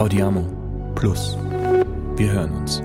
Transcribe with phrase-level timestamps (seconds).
[0.00, 0.48] Audiamo
[0.94, 1.36] Plus.
[2.16, 2.82] Wir hören uns.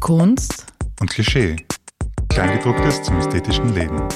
[0.00, 0.64] Kunst
[1.00, 1.56] und Klischee.
[2.30, 4.08] Kleingedrucktes zum ästhetischen Leben.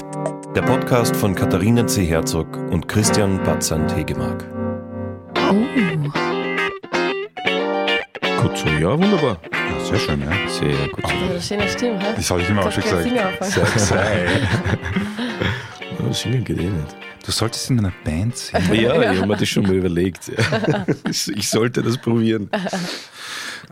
[0.55, 2.03] Der Podcast von Katharina C.
[2.05, 4.43] Herzog und Christian Batzand-Hegemark.
[5.35, 5.53] Oh.
[8.41, 9.37] Gut so, ja, wunderbar.
[9.53, 10.31] Ja, sehr schön, ja.
[10.49, 11.03] Sehr gut.
[11.03, 12.13] Das ist eine schöne Stimme, hä?
[12.15, 13.45] Das habe ich immer auch schon gesagt.
[13.77, 14.27] Sei.
[15.99, 17.06] Ja, singen geht eh nicht.
[17.27, 18.73] Du solltest in einer Band singen.
[18.73, 20.31] Ja, ich habe mir das schon mal überlegt.
[21.09, 22.49] Ich sollte das probieren.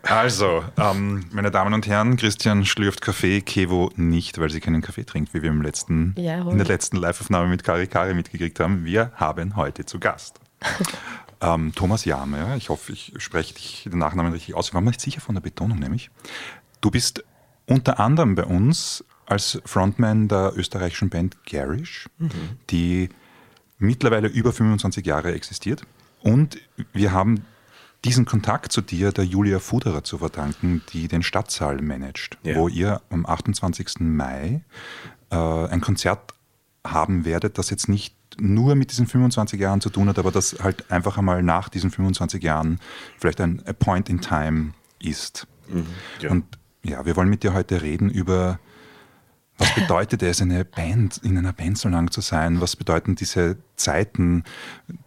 [0.04, 5.05] Also, ähm, meine Damen und Herren, Christian schlürft Kaffee, Kevo nicht, weil sie keinen Kaffee
[5.05, 8.84] trinkt, wie wir im letzten, Ja, in der letzten Live-Aufnahme mit Kari Kari mitgekriegt haben.
[8.84, 10.41] Wir haben heute zu Gast
[11.41, 12.40] ähm, Thomas Jame.
[12.40, 12.55] ja.
[12.58, 14.68] Ich hoffe, ich spreche dich den Nachnamen richtig aus.
[14.68, 16.10] Ich war mir nicht sicher von der Betonung, nämlich.
[16.82, 17.24] Du bist
[17.68, 22.10] unter anderem bei uns als Frontman der österreichischen Band Garish,
[22.70, 23.08] die
[23.78, 25.84] mittlerweile über 25 Jahre existiert.
[26.22, 26.58] Und
[26.94, 27.46] wir haben
[28.04, 32.55] diesen Kontakt zu dir der Julia Fuderer zu verdanken, die den Stadtsaal managt, Ja.
[32.55, 33.99] wo ihr am 28.
[33.99, 34.62] Mai
[35.32, 36.34] äh, ein Konzert
[36.86, 40.58] haben werdet, das jetzt nicht nur mit diesen 25 Jahren zu tun hat, aber das
[40.62, 42.80] halt einfach einmal nach diesen 25 Jahren
[43.18, 45.48] vielleicht ein a Point in Time ist.
[46.21, 46.30] ja.
[46.30, 46.46] Und
[46.84, 48.60] ja, wir wollen mit dir heute reden über,
[49.58, 52.62] was bedeutet es, eine Band, in einer Band so lang zu sein?
[52.62, 54.44] Was bedeuten diese Zeiten?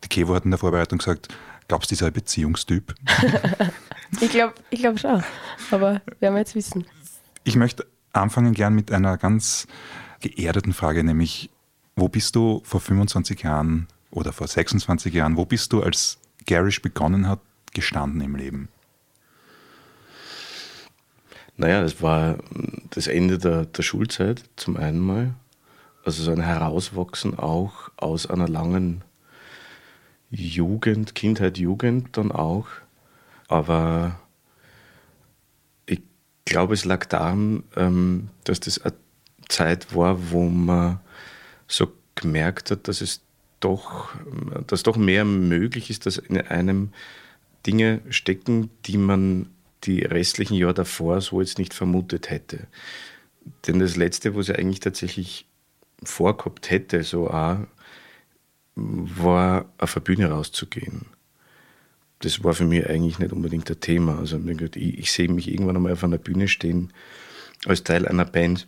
[0.05, 1.29] Die Kevo hat in der Vorbereitung gesagt,
[1.69, 2.95] glaubst du, dieser Beziehungstyp?
[4.21, 5.23] Ich glaube ich glaub schon.
[5.71, 6.87] Aber werden wir jetzt wissen.
[7.45, 9.67] Ich möchte anfangen gern mit einer ganz
[10.21, 11.51] geerdeten Frage, nämlich,
[11.95, 16.81] wo bist du vor 25 Jahren oder vor 26 Jahren, wo bist du, als Garish
[16.81, 17.41] begonnen hat,
[17.75, 18.69] gestanden im Leben?
[21.59, 22.39] Naja, das war
[22.91, 25.35] das Ende der, der Schulzeit zum einen mal.
[26.05, 29.03] Also so ein Herauswachsen auch aus einer langen
[30.31, 32.69] Jugend, Kindheit, Jugend dann auch.
[33.49, 34.21] Aber
[35.85, 36.01] ich
[36.45, 38.95] glaube, es lag daran, ähm, dass das eine
[39.49, 41.01] Zeit war, wo man
[41.67, 43.21] so gemerkt hat, dass es
[43.59, 44.11] doch,
[44.69, 46.93] dass doch mehr möglich ist, dass in einem
[47.67, 49.51] Dinge stecken, die man
[49.85, 52.67] die restlichen Jahre davor so jetzt nicht vermutet hätte.
[53.67, 55.47] Denn das Letzte, was ich eigentlich tatsächlich
[56.03, 57.59] vorgehabt hätte, so auch,
[58.75, 61.07] war auf eine Bühne rauszugehen.
[62.21, 64.19] Das war für mich eigentlich nicht unbedingt ein Thema.
[64.19, 66.93] Also ich, ich sehe mich irgendwann einmal auf einer Bühne stehen
[67.67, 68.67] als Teil einer Band.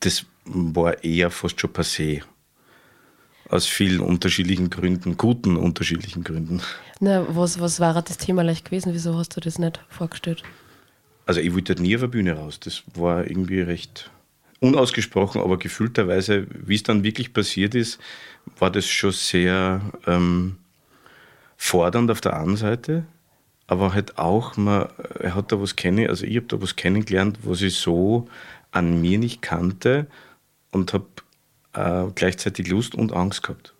[0.00, 2.22] Das war eher fast schon passé.
[3.54, 6.60] Aus vielen unterschiedlichen Gründen, guten unterschiedlichen Gründen.
[6.98, 8.92] Na, was, was war das Thema leicht gewesen?
[8.92, 10.42] Wieso hast du das nicht vorgestellt?
[11.24, 12.58] Also ich wollte nie auf der Bühne raus.
[12.58, 14.10] Das war irgendwie recht
[14.58, 18.00] unausgesprochen, aber gefühlterweise, wie es dann wirklich passiert ist,
[18.58, 20.56] war das schon sehr ähm,
[21.56, 23.04] fordernd auf der einen Seite,
[23.68, 24.88] aber halt auch, man,
[25.20, 28.26] er hat da was kennen, also ich habe da was kennengelernt, was ich so
[28.72, 30.08] an mir nicht kannte
[30.72, 31.06] und habe
[31.74, 33.74] äh, gleichzeitig Lust und Angst gehabt.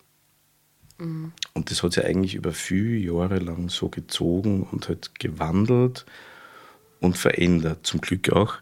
[0.97, 1.33] Und
[1.71, 6.05] das hat sich eigentlich über viele Jahre lang so gezogen und halt gewandelt
[7.01, 8.55] und verändert, zum Glück auch.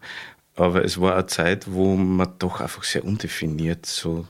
[0.56, 4.28] Aber es war eine Zeit, wo man doch einfach sehr undefiniert so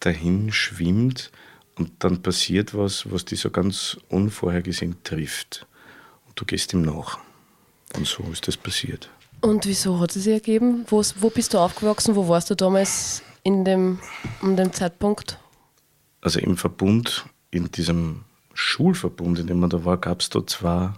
[0.00, 1.30] dahin schwimmt
[1.76, 5.66] und dann passiert was, was dich so ganz unvorhergesehen trifft.
[6.26, 7.18] Und du gehst ihm nach.
[7.96, 9.10] Und so ist das passiert.
[9.40, 10.86] Und wieso hat es sich ergeben?
[10.88, 12.16] Wo, wo bist du aufgewachsen?
[12.16, 14.00] Wo warst du damals in dem,
[14.42, 15.38] um dem Zeitpunkt?
[16.20, 18.24] Also im Verbund, in diesem
[18.54, 20.92] Schulverbund, in dem man da war, gab es da zwei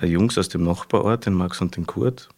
[0.00, 2.28] Jungs aus dem Nachbarort, den Max und den Kurt.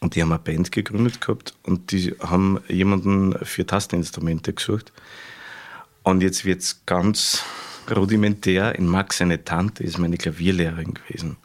[0.00, 4.92] Und die haben eine Band gegründet gehabt und die haben jemanden für Tasteninstrumente gesucht.
[6.02, 7.44] Und jetzt wird es ganz
[7.94, 8.74] rudimentär.
[8.76, 11.36] In Max seine Tante ist meine Klavierlehrerin gewesen.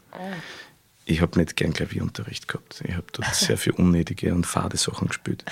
[1.08, 2.82] Ich habe nicht gern Klavierunterricht gehabt.
[2.84, 5.44] Ich habe dort sehr viel unnötige und fade Sachen gespielt.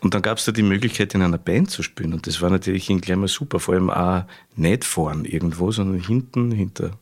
[0.00, 2.14] Und dann gab es da die Möglichkeit, in einer Band zu spielen.
[2.14, 3.58] Und das war natürlich gleich mal super.
[3.58, 6.92] Vor allem auch nicht vorn irgendwo, sondern hinten, hinter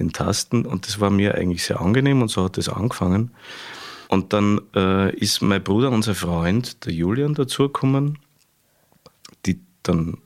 [0.00, 0.66] den Tasten.
[0.66, 3.30] Und das war mir eigentlich sehr angenehm und so hat das angefangen.
[4.08, 8.18] Und dann äh, ist mein Bruder, unser Freund, der Julian, dazugekommen,
[9.46, 10.18] die dann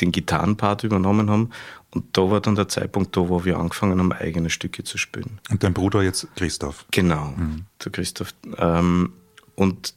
[0.00, 1.50] den Gitarrenpart übernommen haben.
[1.90, 5.40] Und da war dann der Zeitpunkt da, wo wir angefangen haben, eigene Stücke zu spielen.
[5.50, 6.84] Und dein Bruder jetzt Christoph.
[6.90, 7.34] Genau,
[7.82, 8.34] der Christoph.
[8.58, 9.12] Ähm,
[9.54, 9.94] und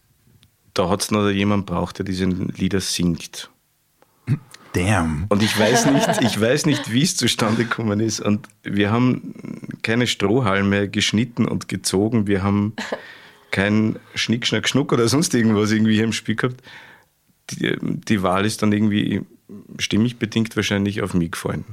[0.74, 3.50] da hat es noch jemand braucht, der diese Lieder singt.
[4.74, 5.26] Damn.
[5.28, 8.22] Und ich weiß nicht, ich weiß nicht, wie es zustande gekommen ist.
[8.22, 12.26] Und wir haben keine Strohhalme geschnitten und gezogen.
[12.26, 12.74] Wir haben
[13.52, 16.62] kein Schnick, Schnack, Schnuck oder sonst irgendwas irgendwie hier im Spiel gehabt.
[17.50, 19.26] Die, die Wahl ist dann irgendwie
[19.78, 21.66] stimmig bedingt wahrscheinlich auf mich gefallen.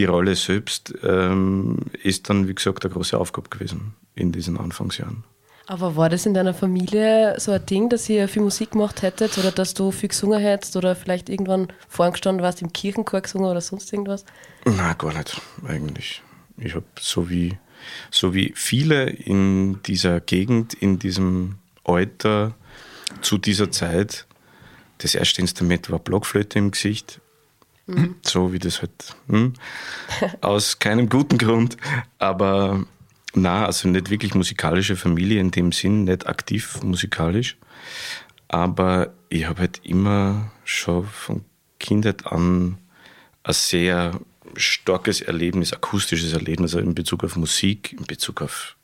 [0.00, 5.24] Die Rolle selbst ähm, ist dann, wie gesagt, eine große Aufgabe gewesen in diesen Anfangsjahren.
[5.66, 9.36] Aber war das in deiner Familie so ein Ding, dass ihr viel Musik gemacht hättet
[9.36, 13.60] oder dass du viel gesungen hättest oder vielleicht irgendwann vorgestanden warst im Kirchenchor gesungen oder
[13.60, 14.24] sonst irgendwas?
[14.64, 15.38] Nein, gar nicht,
[15.68, 16.22] eigentlich.
[16.56, 17.58] Ich habe so wie,
[18.10, 22.54] so wie viele in dieser Gegend, in diesem Alter,
[23.20, 24.24] zu dieser Zeit,
[24.96, 27.20] das erste Instrument war Blockflöte im Gesicht.
[27.90, 28.14] Mhm.
[28.22, 29.16] So wie das halt.
[29.28, 29.54] Hm?
[30.40, 31.76] Aus keinem guten Grund.
[32.18, 32.84] Aber
[33.34, 37.56] na, also nicht wirklich musikalische Familie in dem Sinn, nicht aktiv musikalisch.
[38.48, 41.44] Aber ich habe halt immer schon von
[41.78, 42.78] Kindheit an
[43.42, 44.20] ein sehr
[44.56, 48.76] starkes Erlebnis, akustisches Erlebnis also in Bezug auf Musik, in Bezug auf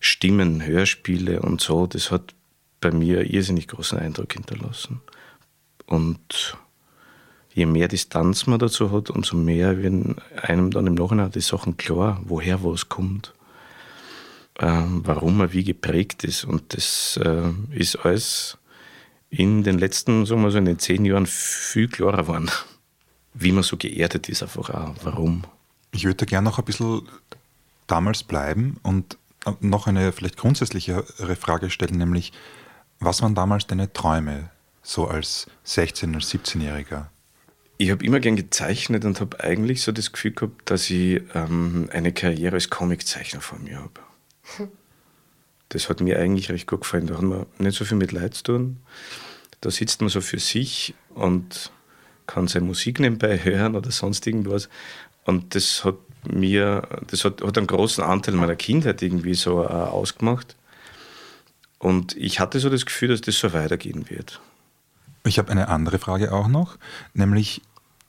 [0.00, 1.86] Stimmen, Hörspiele und so.
[1.86, 2.34] Das hat
[2.80, 5.00] bei mir irrsinnig großen Eindruck hinterlassen.
[5.86, 6.56] Und
[7.54, 11.76] je mehr Distanz man dazu hat, umso mehr werden einem dann im Nachhinein die Sachen
[11.76, 13.32] klar, woher was kommt,
[14.58, 16.44] ähm, warum er wie geprägt ist.
[16.44, 18.58] Und das äh, ist alles
[19.30, 22.50] in den letzten, sagen wir so, in den zehn Jahren viel klarer geworden,
[23.34, 25.44] wie man so geerdet ist, einfach auch, warum.
[25.92, 27.02] Ich würde gerne noch ein bisschen
[27.86, 29.16] damals bleiben und
[29.60, 32.32] noch eine vielleicht grundsätzlichere Frage stellen, nämlich,
[32.98, 34.50] was waren damals deine Träume,
[34.82, 37.06] so als 16- oder 17-Jähriger?
[37.76, 41.88] Ich habe immer gern gezeichnet und habe eigentlich so das Gefühl gehabt, dass ich ähm,
[41.92, 44.00] eine Karriere als Comiczeichner vor mir habe.
[45.70, 47.08] Das hat mir eigentlich recht gut gefallen.
[47.08, 48.76] Da hat man nicht so viel mit Leid zu tun.
[49.60, 51.72] Da sitzt man so für sich und
[52.28, 54.68] kann seine Musik nebenbei hören oder sonst irgendwas.
[55.24, 55.96] Und das hat
[56.30, 60.54] mir, das hat, hat einen großen Anteil meiner Kindheit irgendwie so äh, ausgemacht.
[61.78, 64.40] Und ich hatte so das Gefühl, dass das so weitergehen wird.
[65.26, 66.76] Ich habe eine andere Frage auch noch,
[67.14, 67.62] nämlich,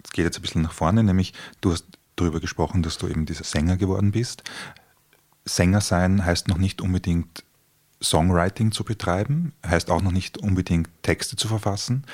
[0.04, 1.86] es geht jetzt ein bisschen nach vorne, nämlich du hast
[2.16, 4.44] darüber gesprochen, dass du eben dieser Sänger geworden bist.
[5.46, 7.44] Sänger sein heißt noch nicht unbedingt
[8.02, 12.06] Songwriting zu betreiben, heißt auch noch nicht unbedingt Texte zu verfassen,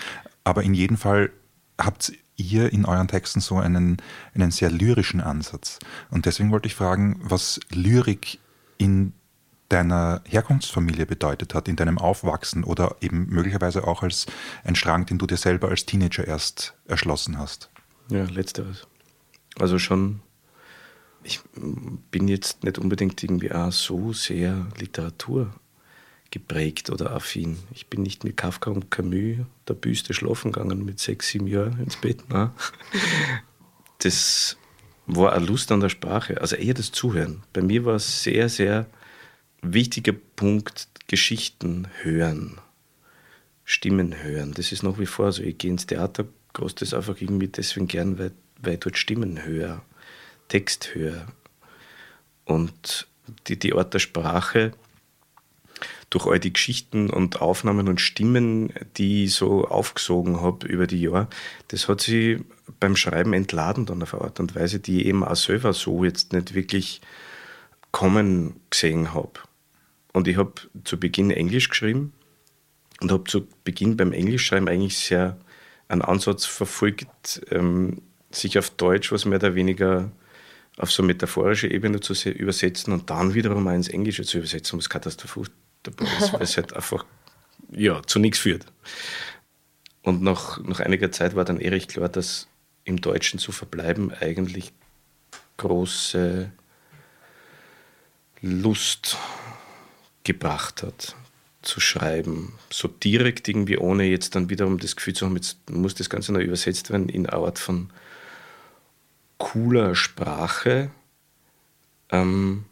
[0.44, 1.31] aber in jedem Fall
[1.80, 3.97] habt ihr in euren Texten so einen,
[4.33, 5.80] einen sehr lyrischen Ansatz.
[6.09, 8.39] Und deswegen wollte ich fragen, was Lyrik
[8.77, 9.13] in
[9.71, 14.25] deiner Herkunftsfamilie bedeutet hat, in deinem Aufwachsen oder eben möglicherweise auch als
[14.63, 17.69] ein Strang, den du dir selber als Teenager erst erschlossen hast?
[18.09, 18.88] Ja, letzteres.
[19.59, 20.21] Also schon,
[21.23, 21.39] ich
[22.12, 25.53] bin jetzt nicht unbedingt irgendwie auch so sehr Literatur
[26.31, 27.57] geprägt oder affin.
[27.73, 31.79] Ich bin nicht mit Kafka und Camus der Büste schlafen gegangen mit sechs, sieben Jahren
[31.79, 32.23] ins Bett.
[32.29, 32.51] Nein.
[34.00, 34.57] Das
[35.07, 37.44] war eine Lust an der Sprache, also eher das Zuhören.
[37.53, 38.88] Bei mir war es sehr, sehr
[39.62, 42.60] wichtiger Punkt, Geschichten hören,
[43.66, 44.54] Stimmen hören.
[44.54, 45.44] Das ist nach wie vor so.
[45.44, 48.31] Ich gehe ins Theater, groß das einfach irgendwie deswegen gern, weil,
[48.62, 49.81] weil ich dort Stimmen höre,
[50.48, 51.28] Text höre.
[52.46, 53.08] Und
[53.48, 54.74] die, die Art der Sprache,
[56.10, 61.02] durch all die Geschichten und Aufnahmen und Stimmen, die ich so aufgesogen habe über die
[61.02, 61.28] Jahre,
[61.69, 62.44] das hat sie
[62.80, 66.04] beim Schreiben entladen dann auf eine Art und Weise, die ich eben auch selber so
[66.04, 67.02] jetzt nicht wirklich
[67.92, 69.31] kommen gesehen habe.
[70.13, 70.54] Und ich habe
[70.84, 72.13] zu Beginn Englisch geschrieben
[73.02, 75.38] und habe zu Beginn beim Englischschreiben eigentlich sehr
[75.88, 80.12] einen Ansatz verfolgt, ähm, sich auf Deutsch was mehr oder weniger
[80.78, 85.45] auf so metaphorische Ebene zu übersetzen und dann wiederum ins Englische zu übersetzen, was katastrophal
[86.19, 87.06] ist, weil es halt einfach
[87.71, 88.66] ja, zu nichts führt.
[90.02, 92.47] Und nach, nach einiger Zeit war dann ehrlich klar, dass
[92.83, 94.74] im Deutschen zu verbleiben eigentlich
[95.57, 96.52] große
[98.42, 99.18] Lust
[100.23, 101.16] gebracht hat,
[101.61, 102.54] zu schreiben.
[102.71, 106.33] So direkt irgendwie, ohne jetzt dann wiederum das Gefühl zu haben, jetzt muss das Ganze
[106.33, 107.90] noch übersetzt werden in eine Art von
[109.37, 110.92] cooler Sprache.
[112.09, 112.66] Ähm,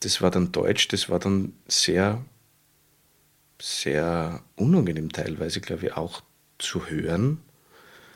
[0.00, 2.22] das war dann Deutsch, das war dann sehr,
[3.60, 6.22] sehr unangenehm teilweise, glaube ich, auch
[6.58, 7.38] zu hören.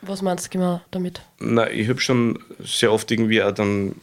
[0.02, 1.22] Was meinst du genau damit?
[1.38, 3.96] Na, ich habe schon sehr oft irgendwie auch dann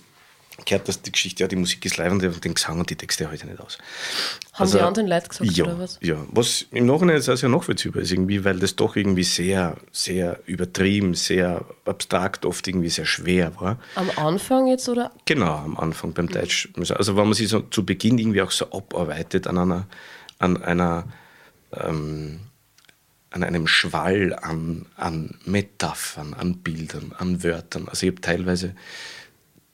[0.66, 3.30] gehört, dass die Geschichte, ja, die Musik ist live und den Gesang und die Texte
[3.30, 3.78] heute nicht aus.
[4.54, 6.00] Haben also, die anderen Leute gesagt ja, oder was?
[6.02, 10.40] Ja, was im Nachhinein ist ja nachvollziehbar ist, irgendwie, weil das doch irgendwie sehr, sehr
[10.46, 13.80] übertrieben, sehr abstrakt, oft irgendwie sehr schwer war.
[13.96, 15.12] Am Anfang jetzt oder?
[15.26, 16.32] Genau, am Anfang beim mhm.
[16.32, 16.70] Deutsch.
[16.90, 19.88] Also wenn man sich so zu Beginn irgendwie auch so abarbeitet an einer,
[20.40, 21.08] an einer
[21.74, 22.40] ähm,
[23.30, 27.88] an einem Schwall an, an Metaphern, an Bildern, an Wörtern.
[27.88, 28.74] Also ich habe teilweise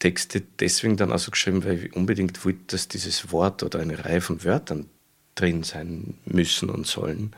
[0.03, 4.03] Texte deswegen dann auch so geschrieben, weil ich unbedingt wollte, dass dieses Wort oder eine
[4.03, 4.89] Reihe von Wörtern
[5.33, 7.33] drin sein müssen und sollen.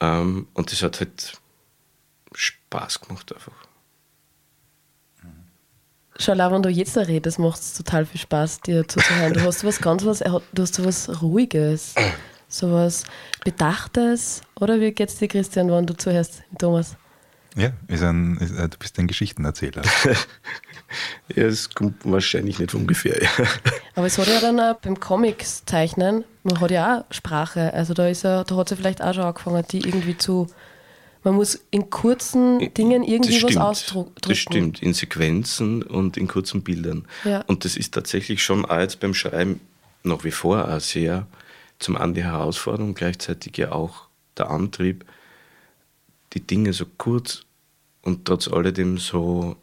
[0.00, 1.38] Ähm, und das hat halt
[2.32, 3.52] Spaß gemacht einfach.
[6.18, 9.34] Schau, wenn du jetzt redest, macht es total viel Spaß, dir zuzuhören.
[9.34, 11.94] Du hast was ganz was, du hast was Ruhiges,
[12.48, 13.04] so was
[13.44, 14.40] Bedachtes.
[14.58, 16.96] Oder wie geht's dir, Christian, wenn du zuhörst, Thomas?
[17.56, 19.82] Ja, ist ein, ist, äh, du bist ein Geschichtenerzähler.
[21.34, 23.20] ja, es kommt wahrscheinlich nicht ungefähr.
[23.22, 23.30] Ja.
[23.94, 27.72] Aber es hat ja dann auch beim Comics zeichnen, man hat ja auch Sprache.
[27.74, 30.46] Also da ist ja, da hat sie vielleicht auch schon angefangen, die irgendwie zu.
[31.24, 34.12] Man muss in kurzen Dingen irgendwie was ausdrücken.
[34.20, 37.06] Das stimmt, in Sequenzen und in kurzen Bildern.
[37.24, 37.40] Ja.
[37.48, 39.60] Und das ist tatsächlich schon auch jetzt beim Schreiben
[40.04, 41.26] nach wie vor auch sehr
[41.78, 45.04] zum einen die Herausforderung, gleichzeitig ja auch der Antrieb,
[46.32, 47.44] die Dinge so kurz
[48.02, 49.56] und trotz alledem so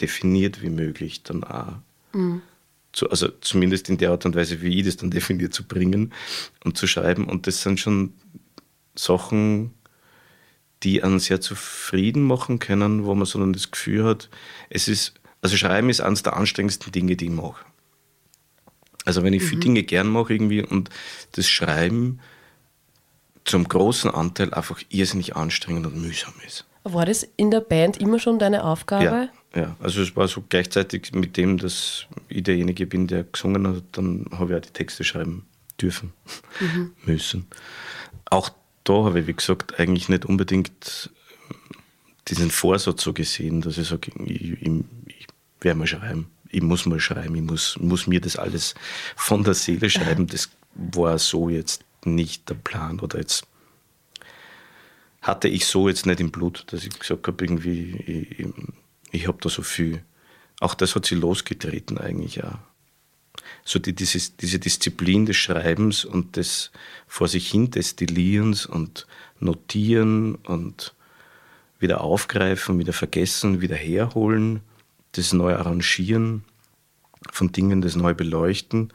[0.00, 1.76] definiert wie möglich dann auch.
[2.12, 2.42] Mhm.
[2.92, 6.12] Zu, also zumindest in der Art und Weise, wie ich das dann definiert zu bringen
[6.64, 7.26] und zu schreiben.
[7.26, 8.12] Und das sind schon
[8.94, 9.72] Sachen,
[10.82, 14.28] die einen sehr zufrieden machen können, wo man so dann das Gefühl hat,
[14.70, 17.64] es ist, also Schreiben ist eines der anstrengendsten Dinge, die ich mache.
[19.04, 19.46] Also wenn ich mhm.
[19.46, 20.90] viele Dinge gern mache irgendwie und
[21.32, 22.20] das Schreiben
[23.46, 26.66] zum großen Anteil einfach irrsinnig anstrengend und mühsam ist.
[26.84, 29.04] War das in der Band immer schon deine Aufgabe?
[29.04, 29.76] Ja, ja.
[29.80, 34.26] also es war so gleichzeitig mit dem, dass ich derjenige bin, der gesungen hat, dann
[34.32, 35.46] habe ich auch die Texte schreiben
[35.80, 36.12] dürfen,
[36.60, 36.92] mhm.
[37.04, 37.46] müssen.
[38.30, 38.50] Auch
[38.84, 41.10] da habe ich, wie gesagt, eigentlich nicht unbedingt
[42.28, 44.70] diesen Vorsatz so gesehen, dass ich sage, ich, ich,
[45.06, 45.26] ich
[45.60, 48.74] werde mal schreiben, ich muss mal schreiben, ich muss, muss mir das alles
[49.16, 50.26] von der Seele schreiben.
[50.26, 53.46] Das war so jetzt nicht der Plan oder jetzt
[55.22, 58.46] hatte ich so jetzt nicht im Blut, dass ich gesagt habe, irgendwie, ich,
[59.10, 60.04] ich habe da so viel.
[60.60, 62.60] Auch das hat sie losgetreten eigentlich ja.
[63.64, 66.70] So die, dieses, diese Disziplin des Schreibens und des
[67.06, 69.06] vor sich hin Destillierens und
[69.40, 70.94] Notieren und
[71.78, 74.60] wieder aufgreifen, wieder vergessen, wieder herholen,
[75.12, 76.44] das neu arrangieren
[77.30, 78.92] von Dingen, das neu beleuchten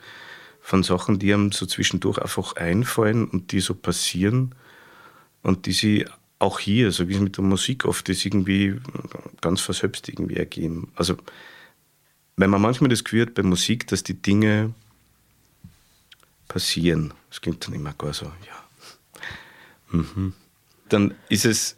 [0.62, 4.56] von Sachen, die einem so zwischendurch einfach einfallen und die so passieren
[5.42, 6.06] und die sie
[6.40, 8.80] auch hier, so wie es mit der Musik oft ist, irgendwie
[9.42, 10.92] ganz verselbst irgendwie ergeben.
[10.96, 11.18] Also,
[12.38, 14.74] wenn man manchmal das Gefühl hat bei Musik, dass die Dinge
[16.48, 19.98] passieren, das klingt dann immer gar so, ja.
[19.98, 20.34] Mhm.
[20.90, 21.78] Dann ist es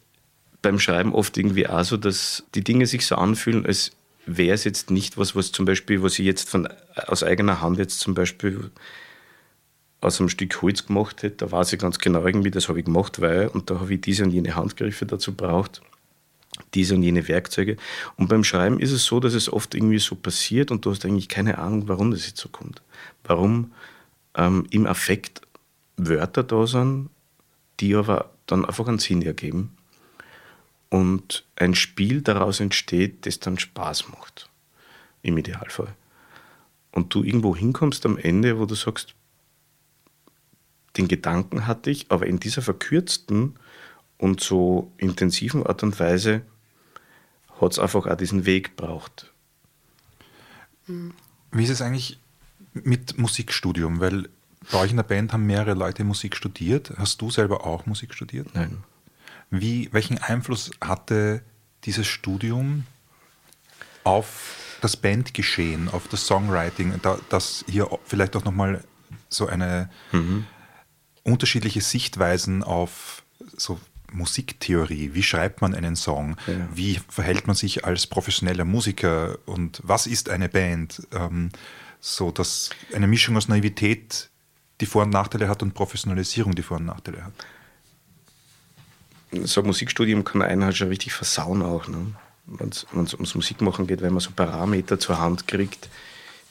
[0.62, 3.92] beim Schreiben oft irgendwie auch so, dass die Dinge sich so anfühlen, als
[4.26, 6.68] wäre es jetzt nicht was, was zum Beispiel, was ich jetzt von,
[7.08, 8.72] aus eigener Hand jetzt zum Beispiel
[10.02, 11.38] aus einem Stück Holz gemacht hätte.
[11.38, 14.02] Da weiß ich ganz genau irgendwie, das habe ich gemacht, weil, und da habe ich
[14.02, 15.82] diese und jene Handgriffe dazu braucht,
[16.74, 17.78] diese und jene Werkzeuge.
[18.18, 21.06] Und beim Schreiben ist es so, dass es oft irgendwie so passiert und du hast
[21.06, 22.82] eigentlich keine Ahnung, warum das jetzt so kommt.
[23.24, 23.72] Warum
[24.36, 25.42] ähm, im Affekt
[25.98, 27.10] Wörter da sind,
[27.80, 29.76] die aber dann einfach einen Sinn ergeben
[30.94, 34.48] und ein Spiel daraus entsteht, das dann Spaß macht.
[35.24, 35.96] Im Idealfall.
[36.92, 39.16] Und du irgendwo hinkommst am Ende, wo du sagst,
[40.96, 43.56] den Gedanken hatte ich, aber in dieser verkürzten
[44.20, 46.44] und so intensiven Art und Weise
[47.60, 49.34] hat es einfach auch diesen Weg gebraucht.
[50.86, 52.20] Wie ist es eigentlich
[52.74, 54.00] mit Musikstudium?
[54.00, 54.30] Weil
[54.72, 56.94] bei euch in der Band haben mehrere Leute Musik studiert.
[56.98, 58.54] Hast du selber auch Musik studiert?
[58.54, 58.84] Nein.
[59.56, 61.44] Wie, welchen Einfluss hatte
[61.84, 62.86] dieses Studium
[64.04, 68.84] auf das Bandgeschehen, auf das Songwriting, da, dass hier vielleicht auch nochmal
[69.30, 70.48] so eine mhm.
[71.22, 73.22] unterschiedliche Sichtweisen auf
[73.56, 73.80] so
[74.12, 76.54] Musiktheorie, wie schreibt man einen Song, ja.
[76.74, 79.38] wie verhält man sich als professioneller Musiker?
[79.46, 81.50] Und was ist eine Band, ähm,
[82.00, 84.32] so dass eine Mischung aus Naivität
[84.82, 87.34] die Vor- und Nachteile hat und Professionalisierung die Vor- und Nachteile hat
[89.44, 91.88] so ein Musikstudium kann einen halt schon richtig versauen auch.
[91.88, 92.14] Ne?
[92.46, 95.90] Wenn es ums Musikmachen geht, wenn man so Parameter zur Hand kriegt,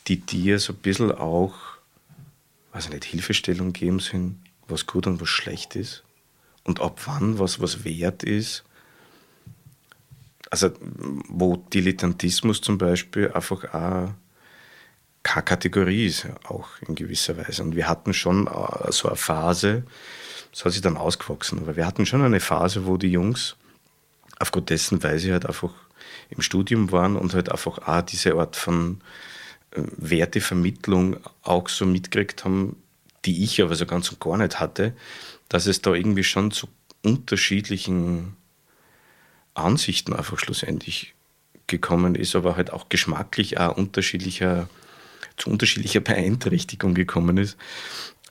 [0.08, 1.54] die dir so ein bisschen auch,
[2.72, 6.02] weiß ich nicht, Hilfestellung geben sind, was gut und was schlecht ist
[6.64, 8.64] und ab wann was was wert ist.
[10.50, 10.70] Also
[11.28, 14.10] wo Dilettantismus zum Beispiel einfach auch
[15.22, 17.62] keine Kategorie ist, auch in gewisser Weise.
[17.62, 19.84] Und wir hatten schon äh, so eine Phase,
[20.52, 21.58] das hat sich dann ausgewachsen.
[21.58, 23.56] Aber wir hatten schon eine Phase, wo die Jungs
[24.38, 25.72] aufgrund dessen, weil sie halt einfach
[26.30, 29.00] im Studium waren und halt einfach auch diese Art von
[29.72, 32.76] äh, Wertevermittlung auch so mitgekriegt haben,
[33.24, 34.94] die ich aber so ganz und gar nicht hatte,
[35.48, 36.68] dass es da irgendwie schon zu
[37.02, 38.36] unterschiedlichen
[39.54, 41.14] Ansichten einfach schlussendlich
[41.66, 44.68] gekommen ist, aber halt auch geschmacklich auch unterschiedlicher,
[45.36, 47.56] zu unterschiedlicher Beeinträchtigung gekommen ist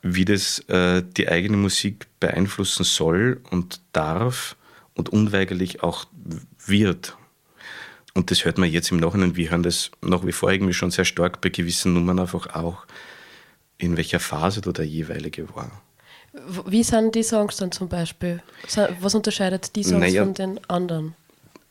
[0.02, 4.56] wie das äh, die eigene Musik beeinflussen soll und darf
[4.96, 6.06] und unweigerlich auch
[6.66, 7.18] wird.
[8.14, 10.92] Und das hört man jetzt im Nachhinein, wir hören das nach wie vor irgendwie schon
[10.92, 12.86] sehr stark bei gewissen Nummern einfach auch,
[13.78, 15.82] in welcher Phase da der jeweilige war.
[16.66, 18.42] Wie sind die Songs dann zum Beispiel?
[19.02, 21.16] Was unterscheidet die Songs naja, von den anderen?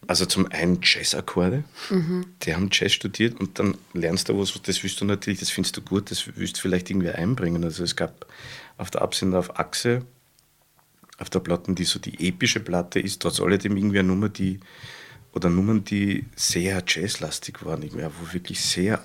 [0.07, 2.25] Also zum einen Jazzakkorde, mhm.
[2.43, 5.77] die haben Jazz studiert und dann lernst du was, das willst du natürlich, das findest
[5.77, 7.63] du gut, das willst du vielleicht irgendwie einbringen.
[7.65, 8.27] Also es gab
[8.79, 10.05] auf der Absender auf Achse,
[11.19, 14.59] auf der Platte, die so die epische Platte ist, trotz alledem irgendwie eine Nummer, die,
[15.33, 19.05] oder Nummern, die sehr jazzlastig waren, irgendwie, wo wirklich sehr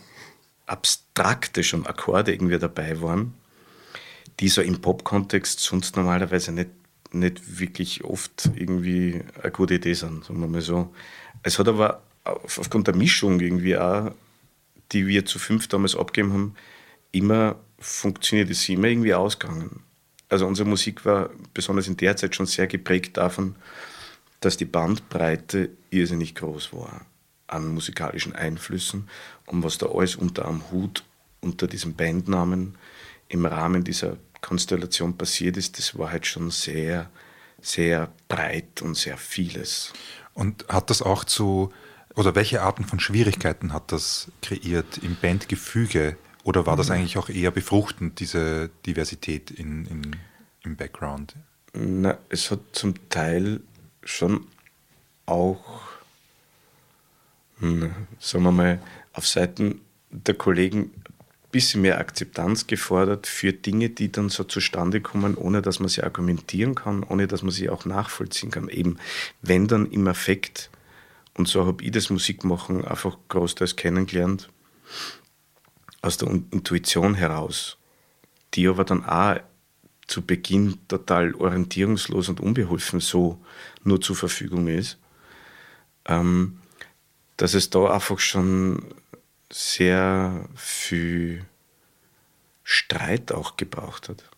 [0.65, 3.33] abstrakte schon Akkorde irgendwie dabei waren,
[4.39, 6.69] die so im Pop-Kontext sonst normalerweise nicht
[7.19, 10.93] nicht wirklich oft irgendwie eine gute Idee sind, sagen wir mal so.
[11.43, 14.11] Es hat aber aufgrund der Mischung irgendwie auch,
[14.91, 16.55] die wir zu fünf damals abgegeben haben,
[17.11, 19.81] immer funktioniert, ist immer irgendwie ausgegangen.
[20.29, 23.55] Also unsere Musik war besonders in der Zeit schon sehr geprägt davon,
[24.39, 27.05] dass die Bandbreite irrsinnig groß war
[27.47, 29.07] an musikalischen Einflüssen
[29.45, 31.03] und was da alles unter am Hut,
[31.41, 32.75] unter diesem Bandnamen
[33.27, 37.09] im Rahmen dieser Konstellation passiert ist, das war halt schon sehr,
[37.61, 39.91] sehr breit und sehr vieles.
[40.35, 41.73] Und hat das auch zu,
[42.13, 46.15] oder welche Arten von Schwierigkeiten hat das kreiert im Bandgefüge?
[46.43, 46.95] Oder war das mhm.
[46.95, 50.15] eigentlich auch eher befruchtend, diese Diversität in, in,
[50.63, 51.35] im Background?
[51.73, 53.61] Na, es hat zum Teil
[54.03, 54.45] schon
[55.25, 55.81] auch,
[57.59, 58.81] hm, sagen wir mal,
[59.13, 60.91] auf Seiten der Kollegen
[61.55, 66.03] bisschen mehr Akzeptanz gefordert für Dinge, die dann so zustande kommen, ohne dass man sie
[66.03, 68.67] argumentieren kann, ohne dass man sie auch nachvollziehen kann.
[68.67, 68.97] Eben,
[69.41, 70.69] wenn dann im Affekt,
[71.33, 74.49] und so habe ich das Musikmachen einfach großteils kennengelernt,
[76.01, 77.77] aus der Intuition heraus,
[78.53, 79.37] die aber dann auch
[80.07, 83.39] zu Beginn total orientierungslos und unbeholfen so
[83.85, 84.97] nur zur Verfügung ist,
[86.03, 86.59] ähm,
[87.37, 88.83] dass es da einfach schon
[89.55, 91.45] sehr viel
[92.65, 94.29] Streit auch gebraucht hat.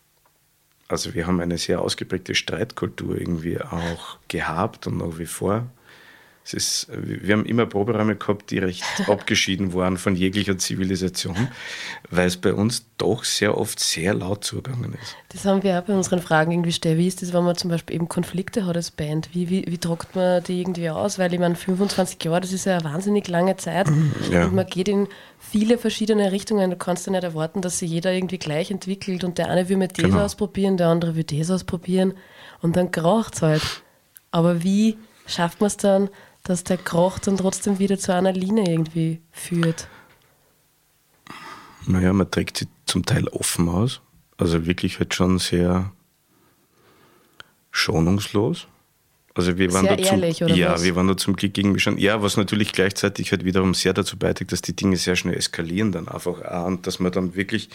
[0.88, 5.66] Also wir haben eine sehr ausgeprägte Streitkultur irgendwie auch gehabt und nach wie vor.
[6.48, 11.50] Es ist, wir haben immer Proberäume gehabt, die recht abgeschieden waren von jeglicher Zivilisation,
[12.10, 15.18] weil es bei uns doch sehr oft sehr laut zugegangen ist.
[15.30, 16.98] Das haben wir auch bei unseren Fragen irgendwie stellen.
[16.98, 19.30] Wie ist das, wenn man zum Beispiel eben Konflikte hat als Band?
[19.34, 21.20] Wie, wie, wie druckt man die irgendwie aus?
[21.20, 23.90] Weil ich meine, 25 Jahre, das ist ja eine wahnsinnig lange Zeit
[24.32, 24.46] ja.
[24.46, 26.70] und man geht in viele verschiedene Richtungen.
[26.70, 29.76] Du kannst ja nicht erwarten, dass sich jeder irgendwie gleich entwickelt und der eine will
[29.76, 30.22] mit das genau.
[30.22, 32.14] ausprobieren, der andere will das ausprobieren
[32.62, 33.84] und dann kraucht es halt.
[34.32, 36.10] Aber wie schafft man es dann,
[36.48, 39.90] dass der Krach dann trotzdem wieder zu einer Linie irgendwie führt?
[41.86, 44.02] Naja, man trägt sie zum Teil offen aus.
[44.38, 45.92] Also wirklich halt schon sehr
[47.72, 48.68] schonungslos.
[49.36, 50.84] Also wir waren sehr da ehrlich, zum, oder ja, was?
[50.84, 54.18] wir waren da zum Glück irgendwie schon, ja, was natürlich gleichzeitig halt wiederum sehr dazu
[54.18, 57.70] beiträgt, dass die Dinge sehr schnell eskalieren dann einfach auch und dass man dann wirklich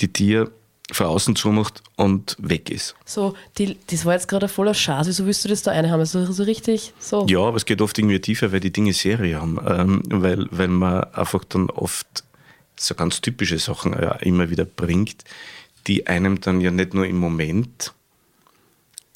[0.00, 0.52] die Tier
[0.92, 2.94] von außen zumacht und weg ist.
[3.06, 5.08] So, die, das war jetzt gerade voller Chance.
[5.08, 6.00] Wieso willst du das da einhaben?
[6.00, 7.26] Also so richtig so?
[7.28, 9.58] Ja, aber es geht oft irgendwie tiefer, weil die Dinge Serie haben.
[9.66, 12.24] Ähm, weil, weil man einfach dann oft
[12.76, 15.24] so ganz typische Sachen ja immer wieder bringt,
[15.86, 17.94] die einem dann ja nicht nur im Moment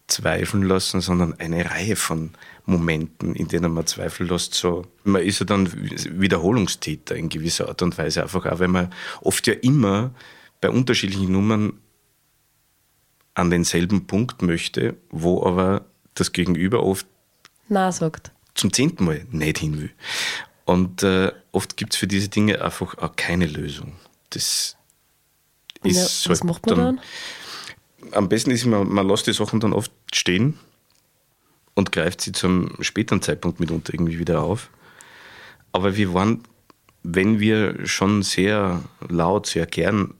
[0.06, 2.30] zweifeln lassen, sondern eine Reihe von
[2.64, 4.54] Momenten, in denen man zweifeln lässt.
[4.54, 8.92] So, man ist ja dann Wiederholungstäter in gewisser Art und Weise, einfach auch, weil man
[9.20, 10.12] oft ja immer
[10.60, 11.80] bei unterschiedlichen Nummern
[13.34, 17.06] an denselben Punkt möchte, wo aber das Gegenüber oft
[17.68, 18.32] Na sagt.
[18.54, 19.90] zum zehnten Mal nicht hin will.
[20.64, 23.92] Und äh, oft gibt es für diese Dinge einfach auch keine Lösung.
[24.30, 24.76] Das
[25.84, 27.00] ist ja, was halt macht man dann,
[28.00, 28.12] dann?
[28.12, 30.58] Am besten ist, man, man lässt die Sachen dann oft stehen
[31.74, 34.70] und greift sie zum späteren Zeitpunkt mitunter irgendwie wieder auf.
[35.72, 36.42] Aber wir waren,
[37.02, 40.14] wenn wir schon sehr laut, sehr gern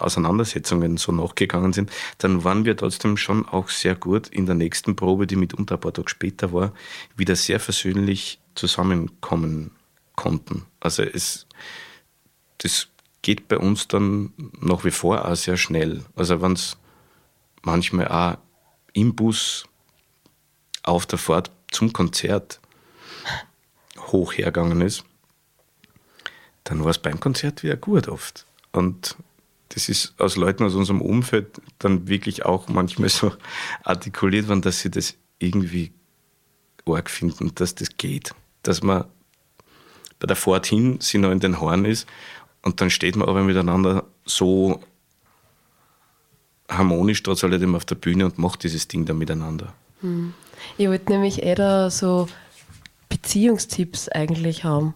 [0.00, 4.96] Auseinandersetzungen so nachgegangen sind, dann waren wir trotzdem schon auch sehr gut in der nächsten
[4.96, 6.72] Probe, die mitunter ein paar Tage später war,
[7.16, 9.72] wieder sehr versöhnlich zusammenkommen
[10.16, 10.66] konnten.
[10.80, 11.46] Also es,
[12.58, 12.88] das
[13.22, 16.04] geht bei uns dann nach wie vor auch sehr schnell.
[16.16, 16.76] Also wenn es
[17.62, 18.38] manchmal auch
[18.92, 19.64] im Bus
[20.82, 22.60] auf der Fahrt zum Konzert
[23.98, 25.04] hoch hergegangen ist,
[26.64, 28.46] dann war es beim Konzert wieder gut oft.
[28.72, 29.16] Und
[29.70, 33.32] das ist aus Leuten aus unserem Umfeld dann wirklich auch manchmal so
[33.82, 35.92] artikuliert worden, dass sie das irgendwie
[36.86, 38.34] arg finden, dass das geht.
[38.62, 39.04] Dass man
[40.18, 42.06] bei der Fahrt hin sie noch in den Horn ist
[42.62, 44.80] und dann steht man aber miteinander so
[46.68, 49.72] harmonisch trotz alledem auf der Bühne und macht dieses Ding dann miteinander.
[50.00, 50.34] Hm.
[50.76, 52.28] Ich wollte nämlich eh da so
[53.08, 54.94] Beziehungstipps eigentlich haben?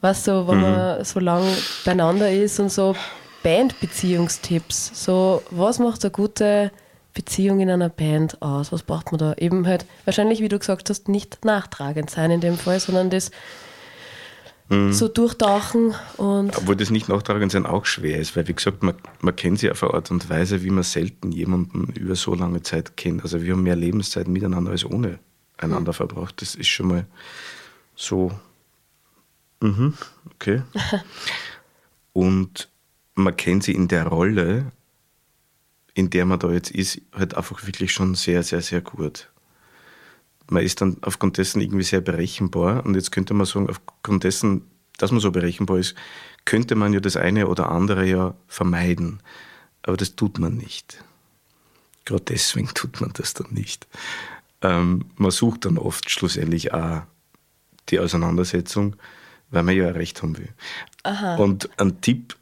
[0.00, 2.96] Was so, wenn man so lange beieinander ist und so
[3.42, 4.92] Bandbeziehungstipps.
[4.94, 6.70] So, was macht eine gute
[7.14, 8.72] Beziehung in einer Band aus?
[8.72, 9.34] Was braucht man da?
[9.34, 13.30] Eben halt, wahrscheinlich, wie du gesagt hast, nicht nachtragend sein in dem Fall, sondern das
[14.90, 16.56] so durchtauchen und.
[16.56, 19.70] Obwohl das nicht nachtragend sein auch schwer ist, weil wie gesagt, man, man kennt sie
[19.70, 23.22] auf eine Art und Weise, wie man selten jemanden über so lange Zeit kennt.
[23.22, 25.18] Also wir haben mehr Lebenszeit miteinander als ohne
[25.58, 26.40] einander verbracht.
[26.40, 27.06] Das ist schon mal
[27.94, 28.32] so.
[29.60, 29.94] Mhm,
[30.34, 30.62] okay.
[32.14, 32.68] und
[33.14, 34.72] man kennt sie in der Rolle,
[35.94, 39.30] in der man da jetzt ist, halt einfach wirklich schon sehr, sehr, sehr gut.
[40.48, 44.62] Man ist dann aufgrund dessen irgendwie sehr berechenbar und jetzt könnte man sagen, aufgrund dessen,
[44.98, 45.94] dass man so berechenbar ist,
[46.44, 49.20] könnte man ja das eine oder andere ja vermeiden.
[49.82, 51.02] Aber das tut man nicht.
[52.04, 53.86] Gerade deswegen tut man das dann nicht.
[54.62, 57.02] Ähm, man sucht dann oft schlussendlich auch
[57.88, 58.96] die Auseinandersetzung,
[59.50, 60.48] weil man ja Recht haben will.
[61.02, 61.36] Aha.
[61.36, 62.36] Und ein Tipp,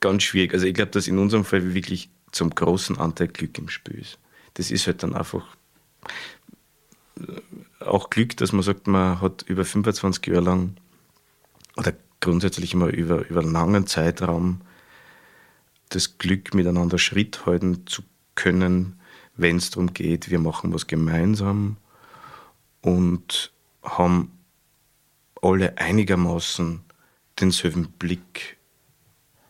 [0.00, 0.52] ganz schwierig.
[0.54, 4.18] Also ich glaube, dass in unserem Fall wirklich zum großen Anteil Glück im Spiel ist.
[4.54, 5.56] Das ist halt dann einfach
[7.16, 10.76] äh, auch Glück, dass man sagt, man hat über 25 Jahre lang
[11.76, 14.60] oder grundsätzlich immer über, über einen langen Zeitraum
[15.90, 18.02] das Glück, miteinander Schritt halten zu
[18.34, 19.00] können,
[19.36, 21.76] wenn es darum geht, wir machen was gemeinsam
[22.82, 24.32] und haben
[25.40, 26.80] alle einigermaßen
[27.40, 28.57] denselben Blick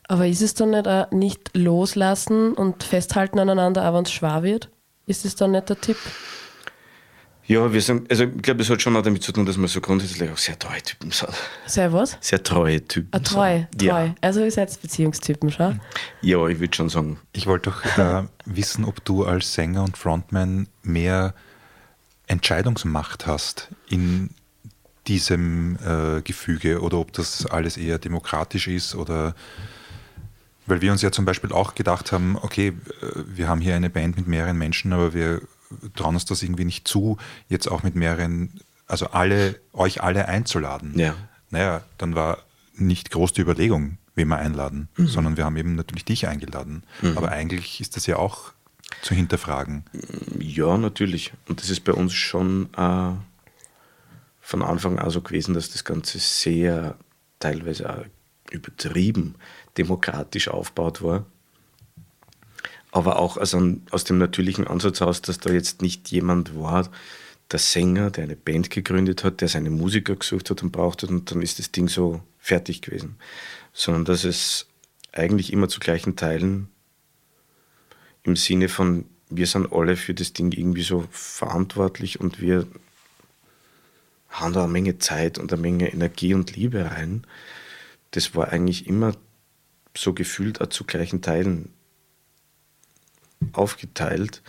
[0.09, 4.41] Aber ist es dann nicht auch nicht loslassen und festhalten aneinander, auch wenn es schwer
[4.41, 4.69] wird?
[5.05, 5.97] Ist es dann nicht der Tipp?
[7.45, 9.67] Ja, wir sind, also ich glaube, es hat schon auch damit zu tun, dass wir
[9.67, 11.29] so grundsätzlich auch sehr treue Typen sind.
[11.67, 12.17] Sehr was?
[12.21, 13.09] Sehr treue Typen.
[13.11, 13.81] Ah, treu, sind.
[13.81, 14.05] treu.
[14.05, 15.73] Ja, Also ihr seid Beziehungstypen, schau.
[16.21, 17.19] ja ich würde schon sagen.
[17.33, 21.35] Ich wollte doch äh, wissen, ob du als Sänger und Frontman mehr
[22.27, 24.31] Entscheidungsmacht hast in
[25.07, 29.33] diesem äh, Gefüge oder ob das alles eher demokratisch ist oder
[30.69, 32.69] weil wir uns ja zum Beispiel auch gedacht haben, okay,
[33.01, 35.41] äh, wir haben hier eine Band mit mehreren Menschen, aber wir
[35.95, 40.97] trauen uns das irgendwie nicht zu, jetzt auch mit mehreren, also alle, euch alle einzuladen.
[40.97, 41.15] Ja.
[41.49, 42.39] Naja, dann war
[42.75, 46.83] nicht groß die Überlegung, wen wir einladen, sondern wir haben eben natürlich dich eingeladen.
[47.15, 48.53] Aber eigentlich ist das ja auch
[49.01, 49.83] zu hinterfragen.
[50.39, 51.33] Ja, natürlich.
[51.47, 53.11] Und das ist bei uns schon äh,
[54.41, 56.95] von Anfang an so gewesen, dass das Ganze sehr
[57.39, 58.05] teilweise auch
[58.51, 59.35] übertrieben
[59.77, 61.25] demokratisch aufgebaut war.
[62.91, 66.89] Aber auch also aus dem natürlichen Ansatz aus, dass da jetzt nicht jemand war,
[67.51, 71.09] der Sänger, der eine Band gegründet hat, der seine Musiker gesucht hat und braucht hat
[71.09, 73.17] und dann ist das Ding so fertig gewesen.
[73.73, 74.67] Sondern dass es
[75.11, 76.69] eigentlich immer zu gleichen Teilen
[78.23, 82.67] im Sinne von, wir sind alle für das Ding irgendwie so verantwortlich und wir
[84.29, 87.25] haben da eine Menge Zeit und eine Menge Energie und Liebe rein.
[88.11, 89.13] Das war eigentlich immer
[89.99, 91.73] so gefühlt auch zu gleichen Teilen
[93.53, 94.41] aufgeteilt.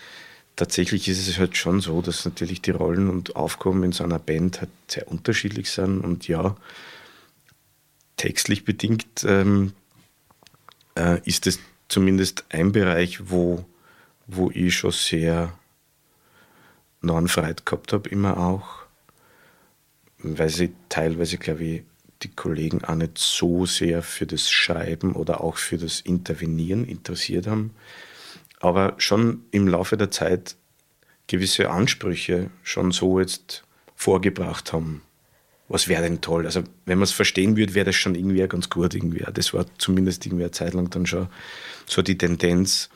[0.56, 4.18] Tatsächlich ist es halt schon so, dass natürlich die Rollen und Aufgaben in so einer
[4.18, 6.56] Band halt sehr unterschiedlich sind und ja,
[8.16, 9.72] textlich bedingt ähm,
[10.96, 11.58] äh, ist es
[11.88, 13.64] zumindest ein Bereich, wo,
[14.26, 15.52] wo ich schon sehr
[17.26, 18.84] Freiheit gehabt habe, immer auch,
[20.18, 21.82] weil sie teilweise, glaube ich,
[22.22, 27.46] die Kollegen auch nicht so sehr für das Schreiben oder auch für das Intervenieren interessiert
[27.46, 27.74] haben,
[28.60, 30.56] aber schon im Laufe der Zeit
[31.26, 35.02] gewisse Ansprüche schon so jetzt vorgebracht haben.
[35.68, 36.46] Was wäre denn toll?
[36.46, 38.92] Also, wenn man es verstehen würde, wäre das schon irgendwie ganz gut.
[38.92, 39.24] Irgendwie.
[39.32, 41.28] Das war zumindest irgendwie eine Zeit lang dann schon
[41.86, 42.90] so die Tendenz,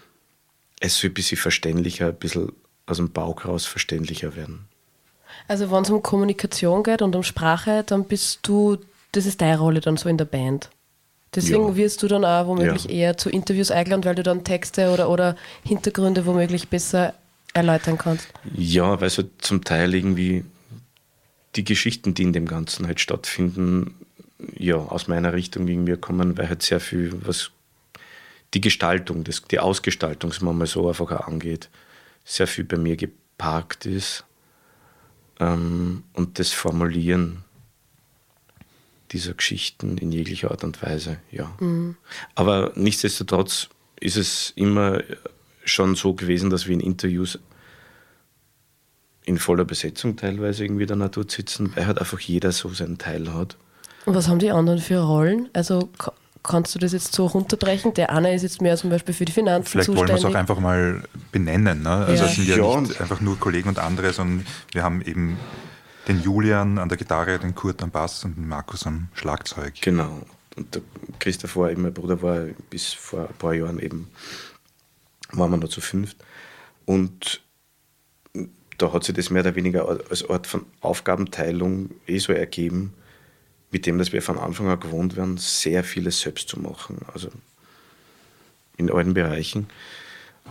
[0.81, 2.51] es so ein bisschen verständlicher, ein bisschen
[2.87, 4.67] aus dem Bauch raus verständlicher werden.
[5.47, 8.79] Also wenn es um Kommunikation geht und um Sprache, dann bist du,
[9.17, 10.71] das ist deine Rolle dann so in der Band.
[11.35, 11.77] Deswegen Ja.
[11.77, 12.91] wirst du dann auch womöglich Ja.
[12.91, 17.15] eher zu Interviews eingeladen, weil du dann Texte oder, oder Hintergründe womöglich besser
[17.55, 18.29] erläutern kannst.
[18.57, 20.45] Ja, weil so zum Teil irgendwie
[21.57, 23.95] die Geschichten, die in dem Ganzen halt stattfinden,
[24.57, 27.51] ja, aus meiner Richtung irgendwie kommen, weil halt sehr viel, was
[28.53, 31.71] die Gestaltung, das, die Ausgestaltung, sagen wir mal so einfach auch angeht,
[32.25, 34.25] sehr viel bei mir geparkt ist.
[35.41, 37.44] Ähm, und das Formulieren
[39.13, 41.53] dieser Geschichten in jeglicher Art und Weise, ja.
[42.35, 43.69] Aber nichtsdestotrotz
[44.01, 45.01] ist es immer
[45.65, 47.39] schon so gewesen, dass wir in Interviews
[49.25, 53.33] in voller Besetzung teilweise irgendwie der Natur sitzen, weil halt einfach jeder so seinen Teil
[53.33, 53.57] hat.
[54.05, 55.49] Und was haben die anderen für Rollen?
[55.55, 56.13] Also ka-
[56.43, 57.95] kannst du das jetzt so runterbrechen?
[57.95, 60.25] Der eine ist jetzt mehr zum Beispiel für die Finanzen Vielleicht wollen zuständig.
[60.25, 61.83] wir es auch einfach mal benennen.
[61.83, 61.89] Ne?
[61.91, 62.29] Also Ja.
[62.29, 62.81] es sind ja, Ja.
[62.83, 65.39] nicht einfach nur Kollegen und andere, sondern wir haben eben
[66.07, 69.75] Den Julian an der Gitarre, den Kurt am Bass und den Markus am Schlagzeug.
[69.81, 70.23] Genau.
[70.57, 70.83] Und der
[71.19, 74.09] Christoph war eben, mein Bruder war bis vor ein paar Jahren eben,
[75.33, 76.19] waren wir noch zu fünft.
[76.85, 77.41] Und
[78.79, 82.93] da hat sich das mehr oder weniger als Art von Aufgabenteilung eh so ergeben,
[83.71, 86.99] mit dem, dass wir von Anfang an gewohnt werden, sehr vieles selbst zu machen.
[87.13, 87.31] Also
[88.77, 89.69] in allen Bereichen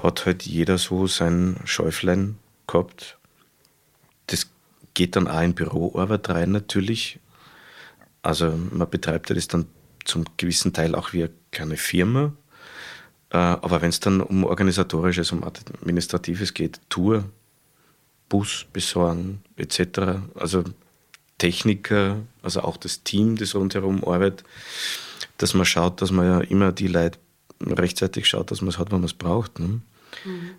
[0.02, 2.38] hat halt jeder so sein Schäuflein
[2.68, 3.18] gehabt.
[4.94, 7.20] Geht dann auch in Büroarbeit rein natürlich.
[8.22, 9.66] Also man betreibt ja das dann
[10.06, 12.34] zum gewissen Teil auch wie eine kleine Firma.
[13.30, 17.26] Äh, aber wenn es dann um organisatorisches, um administratives geht, Tour,
[18.30, 20.64] Bus besorgen etc., also
[21.38, 24.44] Techniker, also auch das Team, das rundherum arbeitet,
[25.38, 27.20] dass man schaut, dass man ja immer die Leute
[27.60, 29.60] rechtzeitig schaut, dass man es hat, wenn man es braucht.
[29.60, 29.68] Ne?
[29.68, 29.82] Mhm.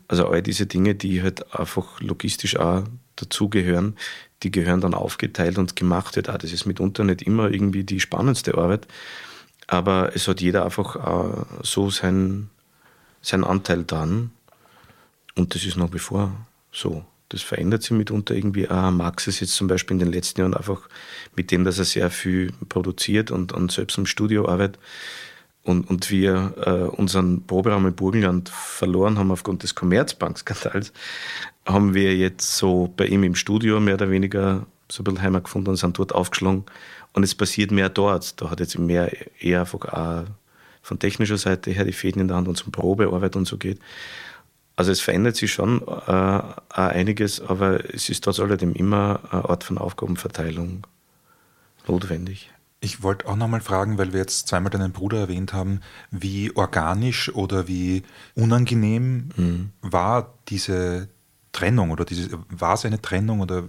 [0.09, 2.85] Also all diese Dinge, die halt einfach logistisch auch
[3.16, 3.96] dazugehören,
[4.42, 6.29] die gehören dann aufgeteilt und gemacht wird.
[6.29, 8.87] Auch das ist mitunter nicht immer irgendwie die spannendste Arbeit,
[9.66, 12.50] aber es hat jeder einfach auch so seinen,
[13.22, 14.31] seinen Anteil dran
[15.35, 16.33] und das ist nach wie vor
[16.72, 17.05] so.
[17.31, 18.90] Das verändert sich mitunter irgendwie auch.
[18.90, 20.83] Max ist jetzt zum Beispiel in den letzten Jahren einfach
[21.35, 24.79] mit dem, dass er sehr viel produziert und, und selbst im Studio arbeitet,
[25.64, 30.92] und, und wir äh, unseren Proberaum im Burgenland verloren haben aufgrund des Commerzbank-Skandals,
[31.66, 35.44] haben wir jetzt so bei ihm im Studio mehr oder weniger so ein bisschen Heimat
[35.44, 36.64] gefunden und sind dort aufgeschlagen.
[37.12, 38.40] Und es passiert mehr dort.
[38.40, 40.24] Da hat jetzt mehr eher auch
[40.83, 43.81] von technischer Seite her die Fäden in der Hand und zum Probearbeit und so geht.
[44.77, 49.64] Also es verändert sich schon äh, einiges, aber es ist trotz alledem immer eine Art
[49.64, 50.87] von Aufgabenverteilung
[51.87, 52.50] notwendig.
[52.81, 57.35] Ich wollte auch nochmal fragen, weil wir jetzt zweimal deinen Bruder erwähnt haben, wie organisch
[57.35, 58.03] oder wie
[58.35, 59.70] unangenehm mhm.
[59.81, 61.09] war diese
[61.55, 63.64] Trennung oder diese, war es eine Trennung oder?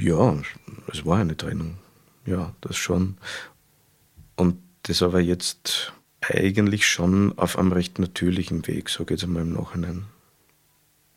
[0.00, 0.36] Ja,
[0.90, 1.76] es war eine Trennung.
[2.26, 3.18] Ja, das schon.
[4.34, 9.42] Und das aber jetzt eigentlich schon auf einem recht natürlichen Weg, so geht es einmal
[9.42, 10.06] im Nachhinein.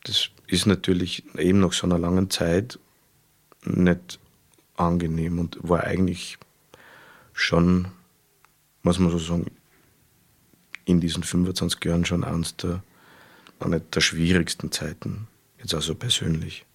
[0.04, 2.78] Das ist natürlich eben nach so einer langen Zeit
[3.66, 4.20] nicht
[4.76, 6.38] angenehm und war eigentlich
[7.34, 7.88] schon,
[8.84, 9.48] muss man so sagen,
[10.86, 12.82] in diesen 25 Jahren schon eines der,
[13.60, 15.28] eine der schwierigsten Zeiten.
[15.60, 16.66] Jetzt also persönlich.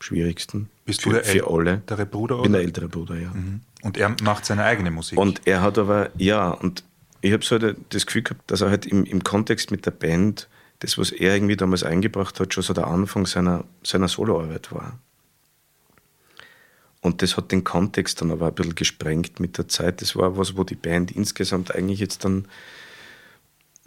[0.00, 0.68] Schwierigsten.
[0.84, 1.70] Bist für, du der für alle.
[1.72, 2.36] ältere Bruder?
[2.36, 2.42] Oder?
[2.42, 3.30] bin der ältere Bruder, ja.
[3.30, 3.60] Mhm.
[3.82, 5.18] Und er macht seine eigene Musik.
[5.18, 6.84] Und er hat aber, ja, und
[7.20, 10.48] ich habe so das Gefühl gehabt, dass er halt im, im Kontext mit der Band,
[10.80, 14.98] das, was er irgendwie damals eingebracht hat, schon so der Anfang seiner, seiner Soloarbeit war.
[17.00, 20.02] Und das hat den Kontext dann aber ein bisschen gesprengt mit der Zeit.
[20.02, 22.46] Das war was, wo die Band insgesamt eigentlich jetzt dann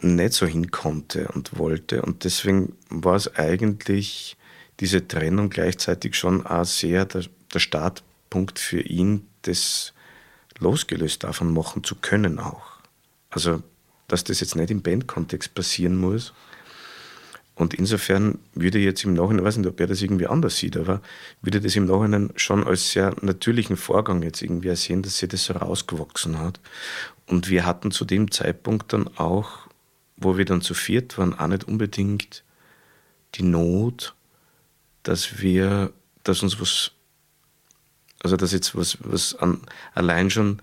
[0.00, 2.02] nicht so hin konnte und wollte.
[2.02, 4.36] Und deswegen war es eigentlich
[4.80, 9.92] diese Trennung gleichzeitig schon auch sehr der, der Startpunkt für ihn, das
[10.58, 12.80] losgelöst davon machen zu können auch.
[13.30, 13.62] Also,
[14.08, 16.32] dass das jetzt nicht im Bandkontext passieren muss,
[17.56, 20.76] und insofern würde jetzt im Nachhinein, ich weiß nicht, ob er das irgendwie anders sieht,
[20.76, 21.00] aber
[21.40, 25.46] würde das im Nachhinein schon als sehr natürlichen Vorgang jetzt irgendwie sehen, dass sie das
[25.46, 26.60] so rausgewachsen hat.
[27.26, 29.65] Und wir hatten zu dem Zeitpunkt dann auch,
[30.16, 32.44] wo wir dann zu viert waren, auch nicht unbedingt
[33.34, 34.14] die Not,
[35.02, 35.92] dass wir,
[36.24, 36.92] dass uns was,
[38.22, 39.60] also dass jetzt was, was an,
[39.94, 40.62] allein schon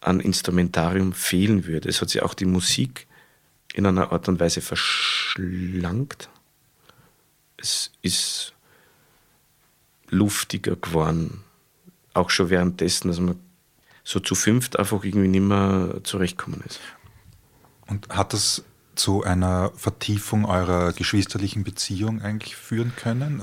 [0.00, 1.88] an Instrumentarium fehlen würde.
[1.88, 3.06] Es hat sich auch die Musik
[3.74, 6.28] in einer Art und Weise verschlankt,
[7.56, 8.54] es ist
[10.08, 11.44] luftiger geworden.
[12.12, 13.38] Auch schon währenddessen, dass man
[14.04, 16.80] so zu fünft einfach irgendwie nicht mehr zurechtkommen ist.
[17.86, 23.42] Und hat das zu einer Vertiefung eurer geschwisterlichen Beziehung eigentlich führen können?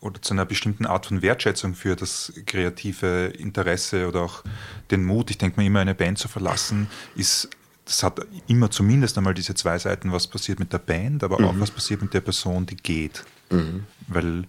[0.00, 4.42] Oder zu einer bestimmten Art von Wertschätzung für das kreative Interesse oder auch
[4.90, 5.30] den Mut?
[5.30, 7.50] Ich denke mir immer, eine Band zu verlassen, ist
[7.84, 11.44] das hat immer zumindest einmal diese zwei Seiten, was passiert mit der Band, aber mhm.
[11.46, 13.24] auch was passiert mit der Person, die geht.
[13.50, 13.84] Mhm.
[14.06, 14.44] Weil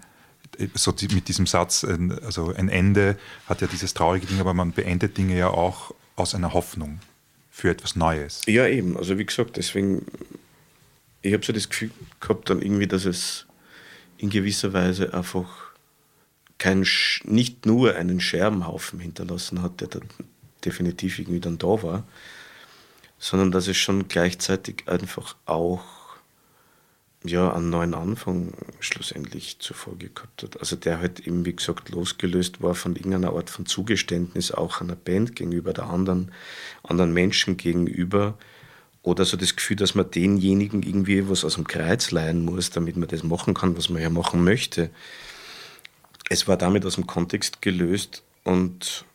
[0.60, 1.84] äh, so mit diesem Satz,
[2.24, 6.36] also ein Ende hat ja dieses traurige Ding, aber man beendet Dinge ja auch aus
[6.36, 7.00] einer Hoffnung
[7.62, 8.42] für etwas Neues.
[8.48, 8.98] Ja, eben.
[8.98, 10.08] Also wie gesagt, deswegen,
[11.22, 13.46] ich habe so das Gefühl gehabt dann irgendwie, dass es
[14.18, 15.72] in gewisser Weise einfach
[16.58, 16.88] kein,
[17.24, 20.10] nicht nur einen Scherbenhaufen hinterlassen hat, der dann
[20.66, 22.04] definitiv irgendwie dann da war,
[23.20, 25.84] sondern dass es schon gleichzeitig einfach auch
[27.24, 30.60] ja, einen neuen Anfang schlussendlich zur Folge gehabt hat.
[30.60, 34.96] Also der halt eben, wie gesagt, losgelöst war von irgendeiner Art von Zugeständnis auch einer
[34.96, 36.32] Band gegenüber, der anderen,
[36.84, 38.38] anderen Menschen gegenüber.
[39.04, 42.98] Oder so das Gefühl, dass man denjenigen irgendwie was aus dem Kreuz leihen muss, damit
[42.98, 44.90] man das machen kann, was man ja machen möchte.
[46.30, 49.06] es war damit aus dem Kontext gelöst und,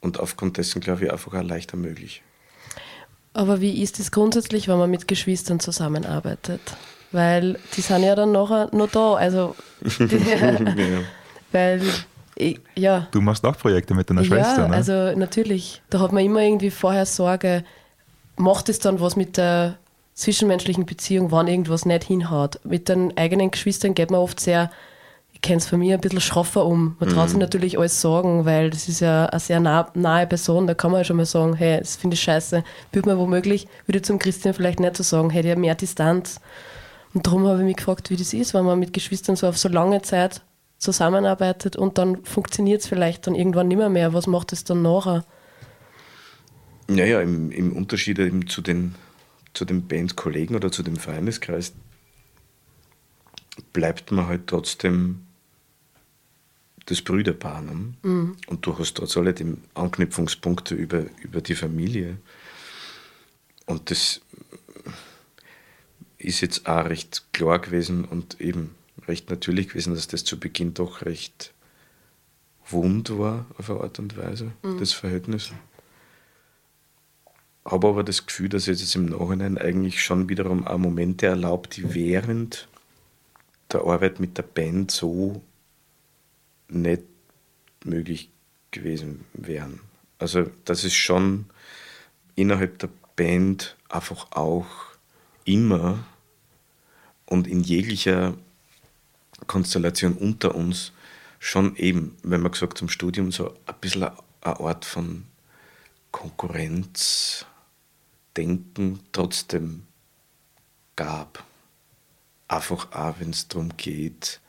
[0.00, 2.22] und aufgrund dessen, glaube ich, einfach auch leichter möglich.
[3.34, 6.60] Aber wie ist es grundsätzlich, wenn man mit Geschwistern zusammenarbeitet?
[7.10, 9.14] Weil die sind ja dann nachher noch da.
[9.14, 9.56] Also,
[9.98, 10.58] ja.
[11.52, 11.82] weil,
[12.36, 13.08] ich, ja.
[13.10, 14.74] Du machst auch Projekte mit deiner Schwester, ja, ne?
[14.74, 15.82] also natürlich.
[15.90, 17.64] Da hat man immer irgendwie vorher Sorge,
[18.36, 19.76] macht es dann was mit der
[20.14, 22.60] zwischenmenschlichen Beziehung, wann irgendwas nicht hinhaut.
[22.64, 24.70] Mit den eigenen Geschwistern geht man oft sehr
[25.44, 26.96] kenne es von mir ein bisschen schroffer um.
[26.98, 27.42] Man traut sich mhm.
[27.42, 30.66] natürlich alles sagen, weil das ist ja eine sehr nah, nahe Person.
[30.66, 32.64] Da kann man ja schon mal sagen, hey, das finde ich scheiße.
[32.92, 36.40] Würde man womöglich, würde zum Christian vielleicht nicht so sagen, hätte ja mehr Distanz.
[37.12, 39.58] Und darum habe ich mich gefragt, wie das ist, wenn man mit Geschwistern so auf
[39.58, 40.40] so lange Zeit
[40.78, 44.14] zusammenarbeitet und dann funktioniert es vielleicht dann irgendwann nicht mehr, mehr.
[44.14, 45.24] Was macht es dann nachher?
[46.88, 48.94] Naja, im, im Unterschied eben zu den,
[49.52, 51.74] zu den Bandkollegen oder zu dem Freundeskreis
[53.72, 55.20] bleibt man halt trotzdem
[56.86, 57.62] das Brüderpaar.
[57.62, 57.94] Ne?
[58.02, 58.36] Mhm.
[58.46, 62.18] Und du hast trotz alledem Anknüpfungspunkte über, über die Familie.
[63.66, 64.20] Und das
[66.18, 68.74] ist jetzt auch recht klar gewesen und eben
[69.06, 71.52] recht natürlich gewesen, dass das zu Beginn doch recht
[72.66, 74.78] wund war auf eine Art und Weise, mhm.
[74.78, 75.52] das Verhältnis.
[77.64, 81.76] Habe aber das Gefühl, dass es jetzt im Nachhinein eigentlich schon wiederum auch Momente erlaubt,
[81.76, 82.68] die während
[83.72, 85.42] der Arbeit mit der Band so
[86.74, 87.02] nicht
[87.84, 88.30] möglich
[88.70, 89.80] gewesen wären.
[90.18, 91.46] Also das ist schon
[92.34, 94.66] innerhalb der Band einfach auch
[95.44, 96.04] immer
[97.26, 98.34] und in jeglicher
[99.46, 100.92] Konstellation unter uns
[101.38, 105.24] schon eben, wenn man gesagt zum Studium, so ein bisschen eine Art von
[106.10, 109.86] Konkurrenzdenken trotzdem
[110.96, 111.44] gab.
[112.48, 114.40] Einfach auch, wenn es darum geht,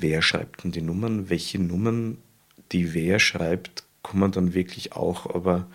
[0.00, 2.18] wer schreibt denn die Nummern, welche Nummern,
[2.72, 5.66] die wer schreibt, kommen dann wirklich auch aber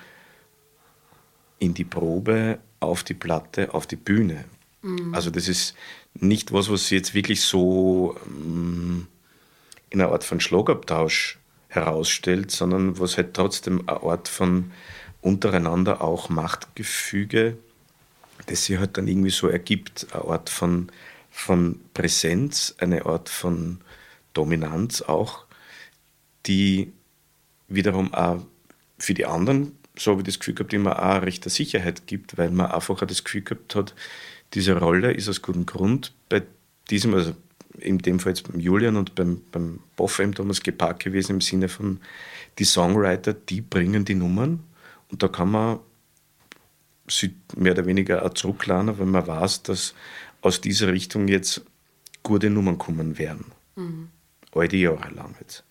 [1.60, 4.46] in die Probe, auf die Platte, auf die Bühne.
[4.82, 5.14] Mhm.
[5.14, 5.76] Also das ist
[6.14, 9.08] nicht was, was sie jetzt wirklich so ähm,
[9.90, 14.72] in einer Art von Schlagabtausch herausstellt, sondern was halt trotzdem eine Art von
[15.22, 17.58] untereinander auch Machtgefüge,
[18.48, 20.92] das sich halt dann irgendwie so ergibt, eine Art von,
[21.32, 23.80] von Präsenz, eine Art von
[24.34, 25.46] Dominanz auch,
[26.46, 26.91] die
[27.67, 28.46] wiederum auch
[28.98, 32.52] für die anderen, so habe ich das Gefühl gehabt, immer auch recht Sicherheit gibt, weil
[32.52, 33.93] man einfach das Gefühl gehabt hat,
[34.54, 36.43] diese Rolle ist aus gutem Grund bei
[36.89, 37.34] diesem, also
[37.80, 41.41] in dem Fall jetzt beim Julian und beim, beim Boff eben damals geparkt gewesen im
[41.41, 42.00] Sinne von,
[42.60, 44.60] die Songwriter, die bringen die Nummern
[45.10, 45.80] und da kann man
[47.08, 49.96] sie mehr oder weniger auch zurücklernen, wenn man weiß, dass
[50.41, 51.63] aus dieser Richtung jetzt
[52.22, 53.46] gute Nummern kommen werden.
[53.76, 54.10] Mhm
[54.56, 55.63] all die Jahre lang jetzt.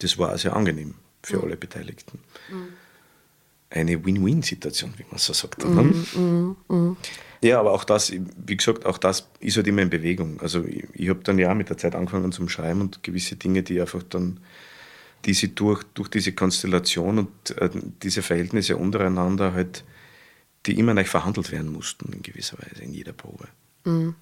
[0.00, 1.44] Das war sehr angenehm für mhm.
[1.44, 2.18] alle Beteiligten.
[2.50, 2.68] Mhm.
[3.70, 5.64] Eine Win-Win-Situation, wie man so sagt.
[5.64, 6.96] Mhm.
[7.42, 10.40] Ja, aber auch das, wie gesagt, auch das ist halt immer in Bewegung.
[10.40, 13.62] Also ich, ich habe dann ja mit der Zeit angefangen zum Schreiben und gewisse Dinge,
[13.62, 14.40] die einfach dann,
[15.24, 17.70] die sie durch, durch diese Konstellation und äh,
[18.02, 19.84] diese Verhältnisse untereinander halt,
[20.66, 23.48] die immer noch verhandelt werden mussten in gewisser Weise, in jeder Probe.
[23.84, 24.14] Mhm.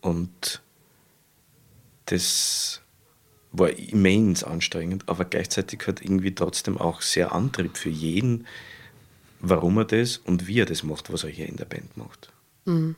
[0.00, 0.62] Und
[2.06, 2.80] das
[3.52, 8.46] war immens anstrengend, aber gleichzeitig hat irgendwie trotzdem auch sehr Antrieb für jeden,
[9.40, 12.32] warum er das und wie er das macht, was er hier in der Band macht.
[12.64, 12.96] Mhm.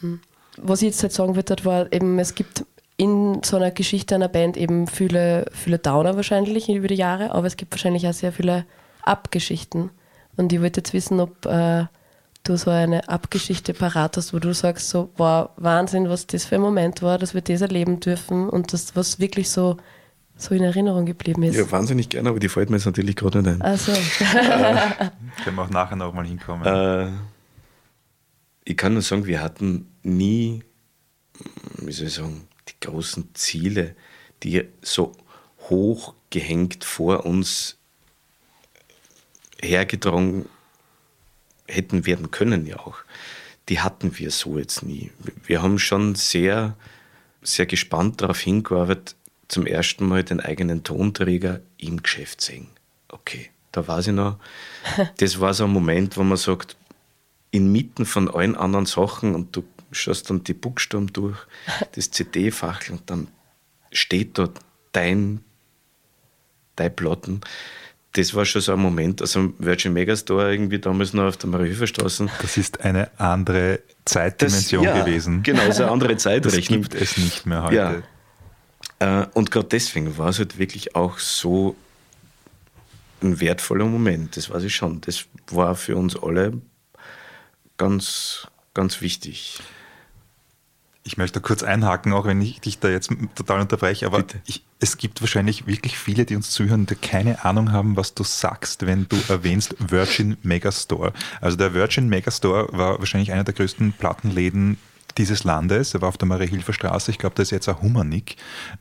[0.00, 0.20] Mhm.
[0.58, 2.64] Was ich jetzt halt sagen würde, war eben, es gibt
[2.96, 7.46] in so einer Geschichte einer Band eben viele, viele Downer wahrscheinlich über die Jahre, aber
[7.46, 8.66] es gibt wahrscheinlich auch sehr viele
[9.02, 9.90] Abgeschichten.
[10.36, 11.86] Und ich wollte jetzt wissen, ob äh,
[12.44, 16.56] du so eine Abgeschichte parat hast, wo du sagst, so, wow, Wahnsinn, was das für
[16.56, 19.76] ein Moment war, dass wir das erleben dürfen und das, was wirklich so,
[20.36, 21.56] so in Erinnerung geblieben ist.
[21.56, 23.62] Ja, wahnsinnig gerne, aber die fällt mir jetzt natürlich gerade nicht ein.
[23.62, 23.92] Also.
[23.92, 25.10] äh,
[25.44, 26.64] Können wir auch nachher nochmal hinkommen.
[26.64, 27.10] Äh,
[28.64, 30.62] ich kann nur sagen, wir hatten nie,
[31.78, 33.94] wie soll ich sagen, die großen Ziele,
[34.42, 35.12] die so
[35.68, 37.76] hoch gehängt vor uns
[39.60, 40.46] hergetragen
[41.68, 42.96] hätten werden können ja auch,
[43.68, 45.10] die hatten wir so jetzt nie.
[45.44, 46.76] Wir haben schon sehr,
[47.42, 49.14] sehr gespannt darauf hingearbeitet,
[49.48, 52.68] zum ersten Mal den eigenen Tonträger im Geschäft sehen.
[53.08, 54.38] Okay, da weiß ich noch,
[55.18, 56.76] das war so ein Moment, wo man sagt,
[57.50, 61.38] inmitten von allen anderen Sachen und du schaust dann die Buchstaben durch,
[61.92, 63.28] das CD-Fach und dann
[63.92, 64.58] steht dort
[64.92, 65.42] dein,
[66.76, 67.40] dein Platten
[68.18, 72.28] das war schon so ein Moment, also Virgin Megastore irgendwie damals noch auf der Mariehöferstraße.
[72.42, 75.42] Das ist eine andere Zeitdimension das, ja, gewesen.
[75.44, 76.82] Genau, so eine andere Zeitrechnung.
[76.82, 77.76] Das gibt es nicht mehr heute.
[77.76, 78.02] Ja,
[79.00, 81.76] Äh, und gerade deswegen war es halt wirklich auch so
[83.22, 85.00] ein wertvoller Moment, das weiß ich schon.
[85.02, 86.60] Das war für uns alle
[87.76, 89.60] ganz, ganz wichtig.
[91.08, 94.98] Ich möchte kurz einhaken, auch wenn ich dich da jetzt total unterbreche, aber ich, es
[94.98, 99.08] gibt wahrscheinlich wirklich viele, die uns zuhören, die keine Ahnung haben, was du sagst, wenn
[99.08, 101.14] du erwähnst Virgin Megastore.
[101.40, 104.76] Also der Virgin Megastore war wahrscheinlich einer der größten Plattenläden
[105.16, 105.94] dieses Landes.
[105.94, 107.10] Er war auf der Marie-Hilfer Straße.
[107.10, 108.36] Ich glaube, das ist jetzt ein Humanik.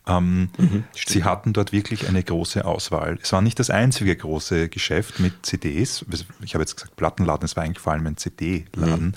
[0.05, 3.19] Ähm, mhm, sie hatten dort wirklich eine große Auswahl.
[3.21, 6.03] Es war nicht das einzige große Geschäft mit CDs.
[6.41, 9.05] Ich habe jetzt gesagt Plattenladen, es war eigentlich vor allem ein CD-Laden.
[9.05, 9.13] Mhm,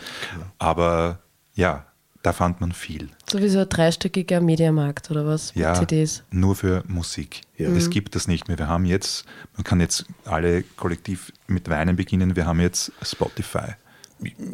[0.60, 1.18] Aber
[1.54, 1.86] ja,
[2.22, 3.08] da fand man viel.
[3.30, 5.52] Sowieso ein dreistöckiger Mediamarkt oder was?
[5.54, 6.22] Ja, CDs.
[6.30, 7.42] nur für Musik.
[7.56, 7.68] Ja.
[7.68, 7.74] Mhm.
[7.74, 8.58] Das gibt es nicht mehr.
[8.58, 9.24] Wir haben jetzt,
[9.56, 13.74] man kann jetzt alle kollektiv mit Weinen beginnen, wir haben jetzt Spotify.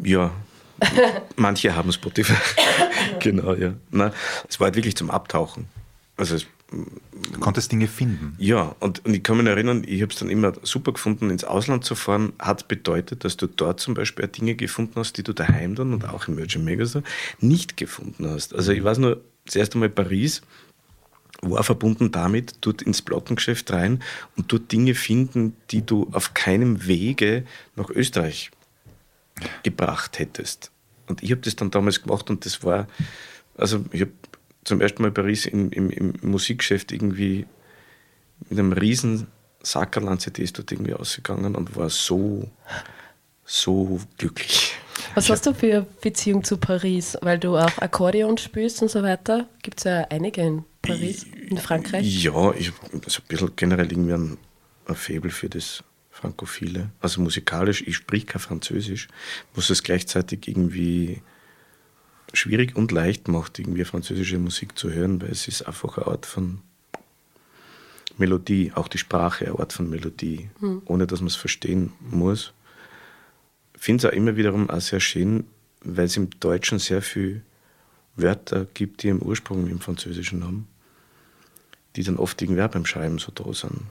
[0.03, 0.31] Ja,
[1.35, 2.35] manche haben Spotify.
[3.19, 3.73] genau, ja.
[3.91, 4.11] Nein,
[4.47, 5.67] es war halt wirklich zum Abtauchen.
[6.15, 8.35] Also es Du konntest Dinge finden.
[8.39, 11.45] Ja, und, und ich kann mich erinnern, ich habe es dann immer super gefunden, ins
[11.45, 15.31] Ausland zu fahren, hat bedeutet, dass du dort zum Beispiel Dinge gefunden hast, die du
[15.31, 17.05] daheim dann und auch im Virgin Megastore
[17.39, 18.53] nicht gefunden hast.
[18.53, 20.41] Also ich weiß nur, das erste Mal Paris
[21.41, 24.03] war verbunden damit, dort ins Plattengeschäft rein
[24.35, 27.45] und dort Dinge finden, die du auf keinem Wege
[27.75, 28.51] nach Österreich
[29.63, 30.71] gebracht hättest.
[31.07, 32.87] Und ich habe das dann damals gemacht und das war,
[33.55, 34.11] also ich habe
[34.67, 37.45] zum ersten Mal Paris im, im, im Musikgeschäft irgendwie
[38.49, 39.27] mit einem riesen
[39.63, 42.49] Sackerl an CDs dort irgendwie ausgegangen und war so,
[43.45, 44.73] so glücklich.
[45.15, 47.17] Was hast du für Beziehung zu Paris?
[47.21, 49.47] Weil du auch Akkordeon spielst und so weiter.
[49.63, 52.23] Gibt es ja einige in Paris, in Frankreich?
[52.23, 54.37] Ja, ich habe also ein bisschen generell irgendwie ein,
[54.85, 56.89] ein Faible für das Frankophile.
[56.99, 59.07] Also musikalisch, ich sprich kein Französisch,
[59.55, 61.21] muss es gleichzeitig irgendwie
[62.33, 66.25] schwierig und leicht macht, irgendwie französische Musik zu hören, weil es ist einfach eine Art
[66.25, 66.59] von
[68.17, 70.81] Melodie, auch die Sprache eine Art von Melodie, mhm.
[70.85, 72.53] ohne dass man es verstehen muss.
[73.75, 75.45] Ich finde es auch immer wiederum auch sehr schön,
[75.81, 77.41] weil es im Deutschen sehr viele
[78.15, 80.67] Wörter gibt, die im Ursprung im Französischen haben,
[81.95, 83.81] die dann oft irgendwie beim Schreiben so da sind.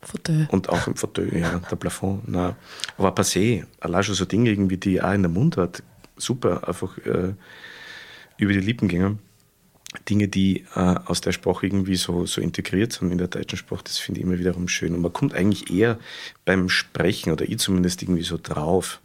[0.00, 0.48] Fauteuil.
[0.50, 2.26] Und auch im Fauteuil, ja, der Plafond.
[2.26, 2.56] Nein.
[2.98, 5.82] Aber passé, allein schon so Dinge irgendwie, die auch in der Mundart
[6.16, 7.34] super einfach äh,
[8.38, 9.18] über die Lippen gingen.
[10.08, 13.84] Dinge, die äh, aus der Sprache irgendwie so, so integriert sind in der deutschen Sprache,
[13.84, 14.94] das finde ich immer wiederum schön.
[14.94, 15.98] Und man kommt eigentlich eher
[16.46, 19.00] beim Sprechen, oder ich zumindest irgendwie so drauf,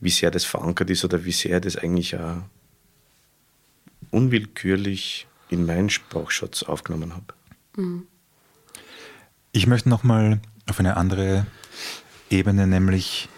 [0.00, 2.42] wie sehr das verankert ist oder wie sehr das eigentlich auch
[4.10, 7.34] unwillkürlich in meinen Sprachschatz aufgenommen habe.
[7.76, 8.06] Mhm.
[9.52, 11.46] Ich möchte nochmal auf eine andere
[12.30, 13.28] Ebene, nämlich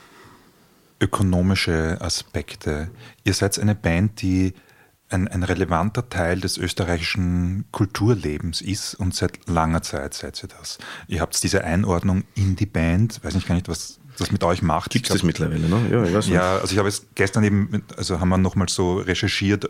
[1.01, 2.91] ökonomische Aspekte.
[3.25, 4.55] Ihr seid eine Band, die
[5.11, 10.79] ein, ein, relevanter Teil des österreichischen Kulturlebens ist und seit langer Zeit seid ihr das.
[11.09, 14.63] Ihr habt diese Einordnung in die Band, weiß nicht gar nicht, was das mit euch
[14.63, 14.91] macht.
[14.91, 15.89] Gibt es mittlerweile, ne?
[15.91, 16.35] Ja, ich weiß nicht.
[16.35, 19.69] ja, also ich habe es gestern eben, also haben wir nochmal so recherchiert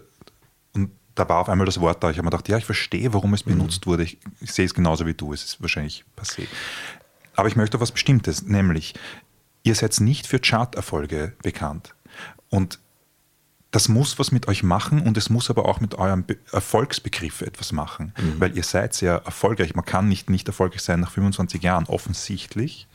[0.73, 2.11] und da war auf einmal das Wort da.
[2.11, 3.53] Ich habe mir gedacht, ja, ich verstehe, warum es mhm.
[3.53, 3.91] benutzt mhm.
[3.91, 4.03] wurde.
[4.03, 5.33] Ich, ich, sehe es genauso wie du.
[5.33, 6.47] Es ist wahrscheinlich passé.
[7.37, 8.95] Aber ich möchte auf was Bestimmtes, nämlich
[9.65, 11.95] ihr seid nicht für Charterfolge bekannt.
[12.49, 12.79] Und
[13.73, 17.41] das muss was mit euch machen und es muss aber auch mit eurem Be Erfolgsbegriff
[17.41, 18.39] etwas machen, mhm.
[18.39, 19.75] weil ihr seid sehr erfolgreich.
[19.75, 22.87] Man kann nicht nicht erfolgreich sein nach 25 Jahren, offensichtlich.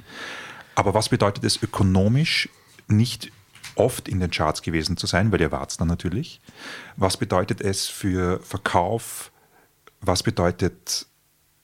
[0.75, 2.47] Aber was bedeutet es ökonomisch
[2.87, 3.29] nicht
[3.75, 6.39] oft in den Charts gewesen zu sein, weil ihr wart es dann natürlich?
[6.95, 9.33] Was bedeutet es für Verkauf?
[9.99, 11.07] Was bedeutet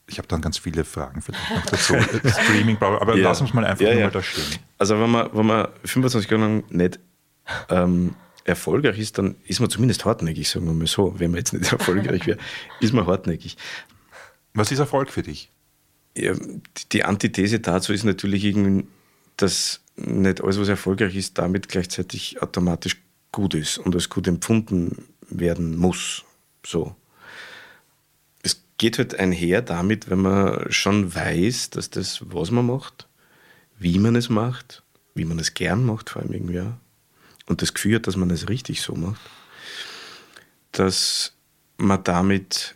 [0.07, 1.95] ich habe dann ganz viele Fragen vielleicht noch dazu.
[2.43, 3.23] Streaming, aber ja.
[3.23, 4.05] lass uns mal einfach ja, nur ja.
[4.05, 4.59] mal da stehen.
[4.77, 6.99] Also wenn man, wenn man 25 Jahre lang nicht
[7.69, 11.19] ähm, erfolgreich ist, dann ist man zumindest hartnäckig, sagen wir mal so.
[11.19, 12.37] Wenn man jetzt nicht erfolgreich wäre,
[12.79, 13.57] ist man hartnäckig.
[14.53, 15.49] Was ist Erfolg für dich?
[16.15, 16.33] Ja,
[16.91, 18.87] die Antithese dazu ist natürlich irgendwie,
[19.37, 23.01] dass nicht alles, was erfolgreich ist, damit gleichzeitig automatisch
[23.31, 26.23] gut ist und als gut empfunden werden muss.
[26.65, 26.95] So
[28.77, 33.07] geht halt einher damit, wenn man schon weiß, dass das, was man macht,
[33.77, 36.73] wie man es macht, wie man es gern macht, vor allem irgendwie auch,
[37.47, 39.21] und das Gefühl hat, dass man es richtig so macht,
[40.71, 41.33] dass
[41.77, 42.75] man damit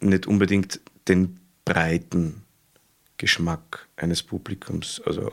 [0.00, 2.42] nicht unbedingt den breiten
[3.18, 5.32] Geschmack eines Publikums, also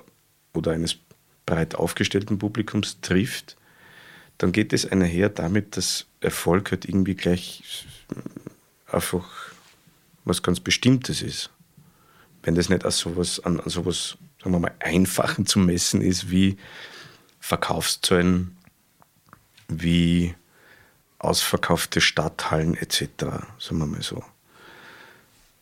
[0.54, 0.98] oder eines
[1.46, 3.58] breit aufgestellten Publikums trifft,
[4.38, 7.86] dann geht es einher damit, dass Erfolg halt irgendwie gleich
[8.88, 9.43] einfach
[10.26, 11.50] was ganz Bestimmtes ist.
[12.44, 16.30] Wenn das nicht als sowas, an, an sowas, sagen wir mal, Einfachen zu messen ist,
[16.30, 16.58] wie
[17.40, 18.58] Verkaufszahlen,
[19.68, 20.36] wie
[21.20, 23.08] ausverkaufte Stadthallen etc.,
[23.60, 24.24] sagen wir mal so.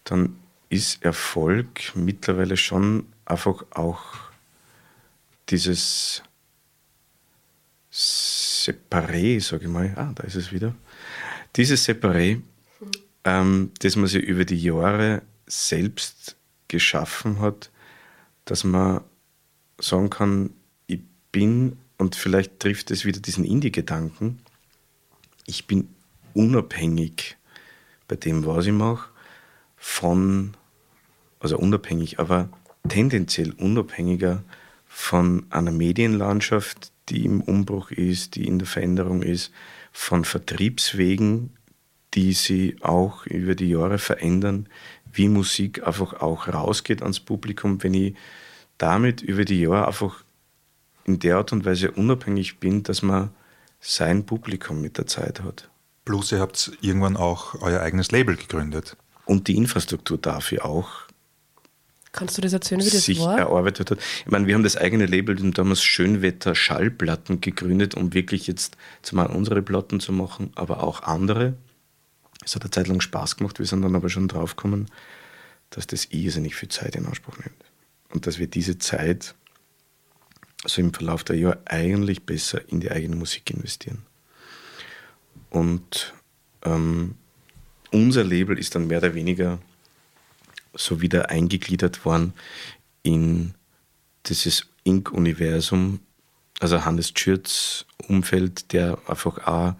[0.04, 0.38] dann
[0.70, 4.02] ist Erfolg mittlerweile schon einfach auch
[5.50, 6.24] dieses
[7.92, 10.74] Separé, sage ich mal, ah, da ist es wieder,
[11.58, 12.42] dieses Separé,
[13.24, 16.36] ähm, das man sich über die Jahre selbst
[16.68, 17.72] geschaffen hat,
[18.46, 19.02] dass man
[19.80, 20.52] sagen kann,
[20.88, 21.02] ich
[21.32, 24.40] bin, und vielleicht trifft es wieder diesen Indie-Gedanken,
[25.46, 25.90] ich bin
[26.34, 27.38] unabhängig
[28.08, 29.10] bei dem, was ich mache,
[29.76, 30.56] von,
[31.40, 32.50] also unabhängig, aber
[32.88, 34.44] tendenziell unabhängiger
[34.86, 39.52] von einer Medienlandschaft, die im Umbruch ist, die in der Veränderung ist,
[39.92, 41.58] von Vertriebswegen,
[42.14, 44.68] die sie auch über die Jahre verändern,
[45.14, 48.16] wie Musik einfach auch rausgeht ans Publikum, wenn ich
[48.78, 50.24] damit über die Jahre einfach
[51.06, 53.32] in der Art und Weise unabhängig bin, dass man
[53.80, 55.70] sein Publikum mit der Zeit hat.
[56.06, 58.98] Plus ihr habt irgendwann auch euer eigenes Label gegründet.
[59.26, 61.08] Und die Infrastruktur dafür auch
[62.12, 63.38] Kannst du das erzählen, wie das sich war?
[63.38, 64.00] erarbeitet hat.
[64.26, 69.28] Ich meine, wir haben das eigene Label damals Schönwetter Schallplatten gegründet, um wirklich jetzt zumal
[69.28, 71.54] unsere Platten zu machen, aber auch andere.
[72.44, 74.90] Es hat eine Zeit lang Spaß gemacht, wir sind dann aber schon draufgekommen,
[75.70, 77.64] dass das irrsinnig viel Zeit in Anspruch nimmt.
[78.10, 79.36] Und dass wir diese Zeit
[80.66, 84.04] so im Verlauf der Jahre eigentlich besser in die eigene Musik investieren.
[85.50, 86.14] Und
[86.64, 87.16] ähm,
[87.92, 89.60] unser Label ist dann mehr oder weniger
[90.74, 92.34] so wieder eingegliedert worden
[93.04, 93.54] in
[94.28, 96.00] dieses Ink-Universum,
[96.60, 99.76] also Hannes Schürz Umfeld, der einfach auch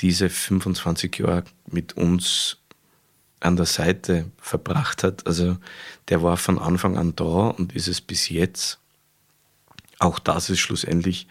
[0.00, 2.58] diese 25 Jahre mit uns
[3.40, 5.26] an der Seite verbracht hat.
[5.26, 5.56] Also
[6.08, 8.78] der war von Anfang an da und ist es bis jetzt.
[9.98, 11.26] Auch das ist schlussendlich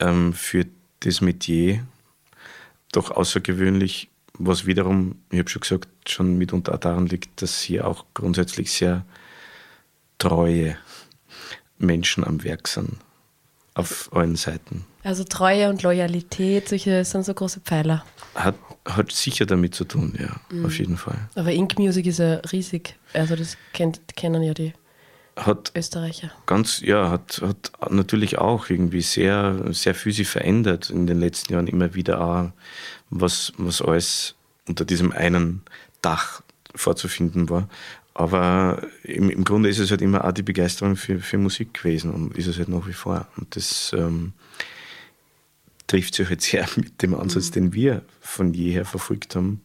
[0.00, 0.66] ähm, für
[1.00, 1.86] das Metier
[2.92, 8.06] doch außergewöhnlich was wiederum, ich habe schon gesagt, schon mitunter daran liegt, dass hier auch
[8.14, 9.04] grundsätzlich sehr
[10.18, 10.78] treue
[11.78, 12.96] Menschen am Werk sind.
[13.78, 14.84] Auf allen Seiten.
[15.04, 18.04] Also Treue und Loyalität, solche sind so große Pfeiler.
[18.34, 20.66] Hat, hat sicher damit zu tun, ja, mhm.
[20.66, 21.18] auf jeden Fall.
[21.34, 22.96] Aber Ink Music ist ja riesig.
[23.14, 24.72] Also das kennt, kennen ja die
[25.46, 26.30] hat Österreicher.
[26.46, 31.52] Ganz, ja, hat, hat natürlich auch irgendwie sehr, sehr viel sich verändert in den letzten
[31.52, 32.50] Jahren immer wieder auch,
[33.10, 34.34] was, was alles
[34.66, 35.62] unter diesem einen
[36.02, 36.42] Dach
[36.74, 37.68] vorzufinden war.
[38.18, 42.12] Aber im, im Grunde ist es halt immer auch die Begeisterung für, für Musik gewesen
[42.12, 43.28] und ist es halt nach wie vor.
[43.36, 44.32] Und das ähm,
[45.86, 47.52] trifft sich halt sehr mit dem Ansatz, mhm.
[47.52, 49.60] den wir von jeher verfolgt haben,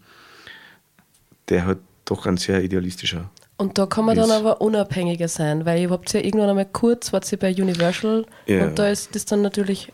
[1.49, 5.79] der halt doch ein sehr idealistischer und da kann man dann aber unabhängiger sein, weil
[5.79, 8.65] ihr habt ja irgendwann einmal kurz, wart ihr bei Universal ja.
[8.65, 9.93] und da ist das dann natürlich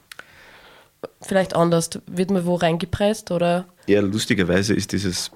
[1.22, 1.90] vielleicht anders.
[2.08, 3.66] Wird man wo reingepreist oder?
[3.86, 5.30] Ja, lustigerweise ist dieses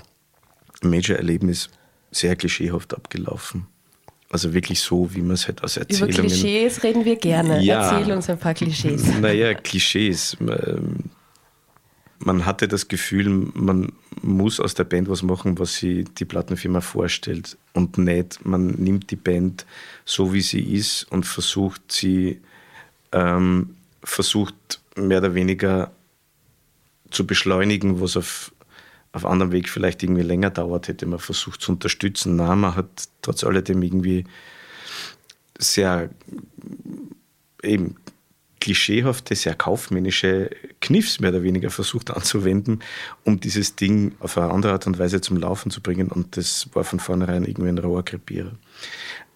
[0.82, 1.70] Major-Erlebnis
[2.14, 3.68] sehr klischeehaft abgelaufen.
[4.30, 6.16] Also wirklich so, wie man es halt aus Erzählungen...
[6.16, 7.62] Über Klischees reden wir gerne.
[7.62, 9.04] Ja, Erzähl uns ein paar Klischees.
[9.22, 10.36] Naja, Klischees.
[10.40, 11.12] Ähm,
[12.20, 13.92] man hatte das Gefühl, man
[14.22, 19.12] muss aus der Band was machen, was sie die Plattenfirma vorstellt und nicht, man nimmt
[19.12, 19.66] die Band
[20.06, 22.40] so, wie sie ist und versucht sie,
[23.12, 25.92] ähm, versucht mehr oder weniger
[27.12, 28.53] zu beschleunigen, was auf,
[29.14, 31.06] auf anderem Weg vielleicht irgendwie länger dauert hätte.
[31.06, 32.36] Man versucht zu unterstützen.
[32.36, 32.88] Nein, man hat
[33.22, 34.26] trotz alledem irgendwie
[35.58, 36.10] sehr
[37.62, 37.96] eben
[38.60, 40.50] klischeehafte, sehr kaufmännische
[40.82, 42.80] Kniffs mehr oder weniger versucht anzuwenden,
[43.24, 46.08] um dieses Ding auf eine andere Art und Weise zum Laufen zu bringen.
[46.08, 48.54] Und das war von vornherein irgendwie ein roher Krepierer.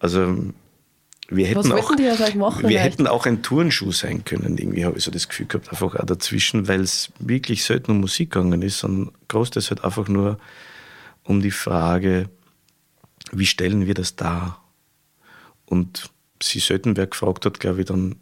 [0.00, 0.52] Also
[1.30, 5.10] wir hätten, auch, machen, wir hätten auch ein Turnschuh sein können, irgendwie habe ich so
[5.10, 9.12] das Gefühl gehabt, einfach auch dazwischen, weil es wirklich selten um Musik gegangen ist, sondern
[9.28, 10.38] groß halt einfach nur
[11.24, 12.30] um die Frage,
[13.32, 14.64] wie stellen wir das dar?
[15.66, 16.10] Und
[16.42, 18.16] sie selten wer gefragt hat, glaube ich, dann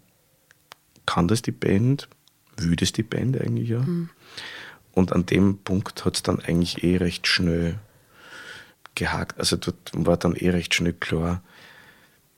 [1.07, 2.09] kann das die Band?
[2.57, 3.81] Will das die Band eigentlich ja?
[3.81, 4.11] Mhm.
[4.93, 7.79] Und an dem Punkt hat es dann eigentlich eh recht schnell
[8.95, 9.39] gehakt.
[9.39, 11.43] Also dort war dann eh recht schnell klar,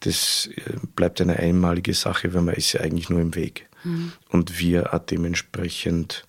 [0.01, 3.68] das äh, bleibt eine einmalige Sache, weil man ist ja eigentlich nur im Weg.
[3.84, 4.12] Mhm.
[4.30, 6.24] Und wir auch dementsprechend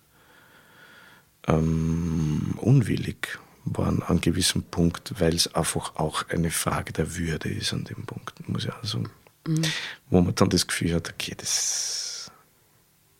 [1.47, 7.73] ähm, unwillig waren an gewissem Punkt, weil es einfach auch eine Frage der Würde ist
[7.73, 9.09] an dem Punkt, muss ich auch sagen.
[9.47, 9.61] Mhm.
[10.09, 12.09] Wo man dann das Gefühl hat, okay, das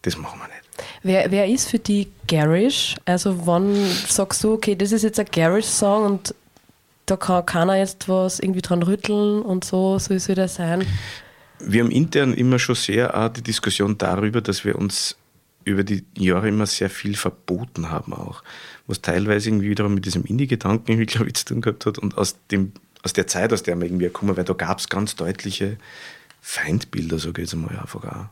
[0.02, 0.88] das machen wir nicht.
[1.04, 2.96] Wer, wer ist für die Garish?
[3.04, 3.76] Also wann
[4.08, 6.36] sagst du, okay, das ist jetzt ein Garish-Song und
[7.10, 10.86] da kann keiner jetzt was irgendwie dran rütteln und so soll es wieder sein?
[11.60, 15.18] Wir haben intern immer schon sehr auch die Diskussion darüber, dass wir uns
[15.66, 18.44] über die Jahre immer sehr viel verboten haben auch.
[18.88, 22.38] Was teilweise irgendwie wiederum mit diesem Indie-Gedanken, glaube ich, zu tun gehabt hat und aus
[22.52, 25.78] dem aus der Zeit, aus der wir irgendwie kommen, weil da gab es ganz deutliche
[26.42, 28.26] Feindbilder, so geht es mal einfach auch.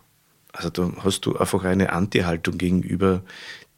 [0.52, 3.22] Also da hast du einfach eine Anti-Haltung gegenüber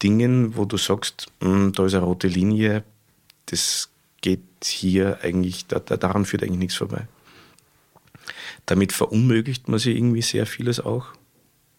[0.02, 2.84] Dingen, wo du sagst, hm, da ist eine rote Linie,
[3.48, 3.90] das
[4.22, 7.08] geht hier eigentlich, da, daran führt eigentlich nichts vorbei.
[8.66, 11.08] Damit verunmöglicht man sich irgendwie sehr vieles auch.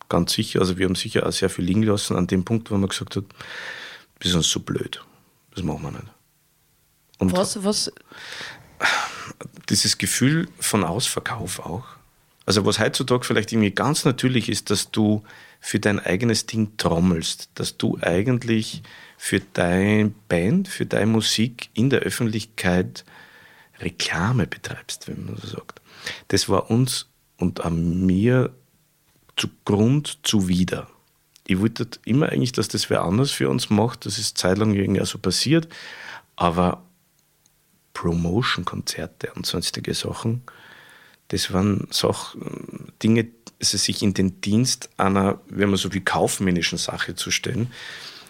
[0.09, 0.61] Ganz sicher.
[0.61, 3.17] Also wir haben sicher auch sehr viel liegen lassen an dem Punkt, wo man gesagt
[3.17, 3.25] hat,
[4.19, 5.05] wir sind uns so blöd.
[5.55, 6.05] Das machen wir nicht.
[7.19, 7.93] Und was, was?
[9.69, 11.85] Dieses Gefühl von Ausverkauf auch.
[12.47, 15.23] Also was heutzutage vielleicht irgendwie ganz natürlich ist, dass du
[15.61, 18.83] für dein eigenes Ding trommelst, dass du eigentlich
[19.23, 23.05] für deine Band, für deine Musik in der Öffentlichkeit
[23.79, 25.83] Reklame betreibst, wenn man so sagt.
[26.29, 27.07] Das war uns
[27.37, 28.51] und an mir
[29.37, 30.89] zu Grund zuwider.
[31.47, 34.07] Ich wollte immer eigentlich, dass das wer anders für uns macht.
[34.07, 35.69] Das ist zeitlang irgendwie so passiert.
[36.35, 36.83] Aber
[37.93, 40.43] Promotion-Konzerte und sonstige Sachen,
[41.29, 43.29] das waren Sachen, Dinge,
[43.61, 47.71] also sich in den Dienst einer, wenn man so wie kaufmännischen Sache zu stellen,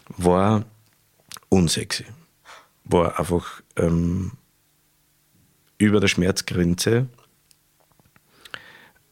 [0.08, 0.64] war
[1.50, 2.06] unsexy.
[2.84, 4.32] War einfach ähm,
[5.76, 7.08] über der Schmerzgrenze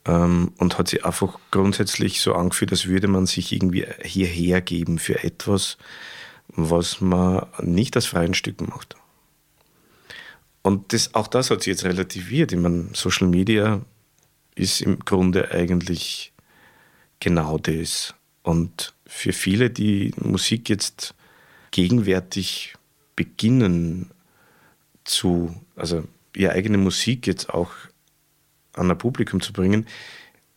[0.07, 4.99] ähm, und hat sich einfach grundsätzlich so angefühlt, als würde man sich irgendwie hierher geben
[4.99, 5.77] für etwas,
[6.49, 8.97] was man nicht aus freien Stücken macht.
[10.63, 12.53] Und das, auch das hat sich jetzt relativiert.
[12.53, 13.83] Ich meine, Social Media
[14.55, 16.33] ist im Grunde eigentlich
[17.21, 18.15] genau das.
[18.43, 21.15] Und für viele, die Musik jetzt
[21.71, 22.75] gegenwärtig
[23.17, 24.11] beginnen
[25.05, 26.05] zu, also
[26.35, 27.73] ihre eigene Musik jetzt auch
[28.75, 29.87] an ein Publikum zu bringen,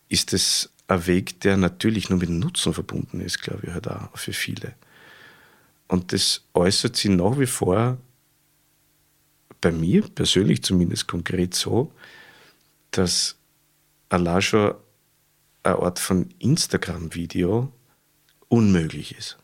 [0.09, 4.17] ist es ein Weg, der natürlich nur mit Nutzen verbunden ist, glaube ich, halt auch
[4.17, 4.75] für viele.
[5.87, 7.97] Und das äußert sich nach wie vor
[9.59, 11.91] bei mir persönlich zumindest konkret so,
[12.91, 13.37] dass
[14.09, 14.75] allein schon
[15.63, 17.71] eine Art von Instagram-Video
[18.49, 19.37] unmöglich ist.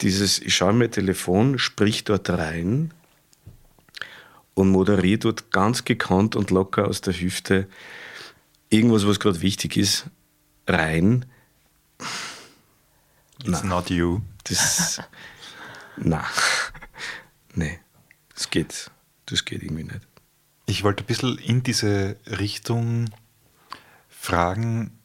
[0.00, 2.92] Dieses, ich schaue mir Telefon, sprich dort rein
[4.54, 7.68] und moderiere dort ganz gekannt und locker aus der Hüfte
[8.70, 10.06] irgendwas, was gerade wichtig ist,
[10.66, 11.24] rein.
[13.44, 14.20] It's na, not you.
[14.44, 15.00] Das,
[15.96, 16.24] na,
[17.54, 17.78] nee,
[18.34, 18.90] das geht
[19.30, 20.00] das geht irgendwie nicht.
[20.66, 23.10] Ich wollte ein bisschen in diese Richtung
[24.08, 24.98] fragen,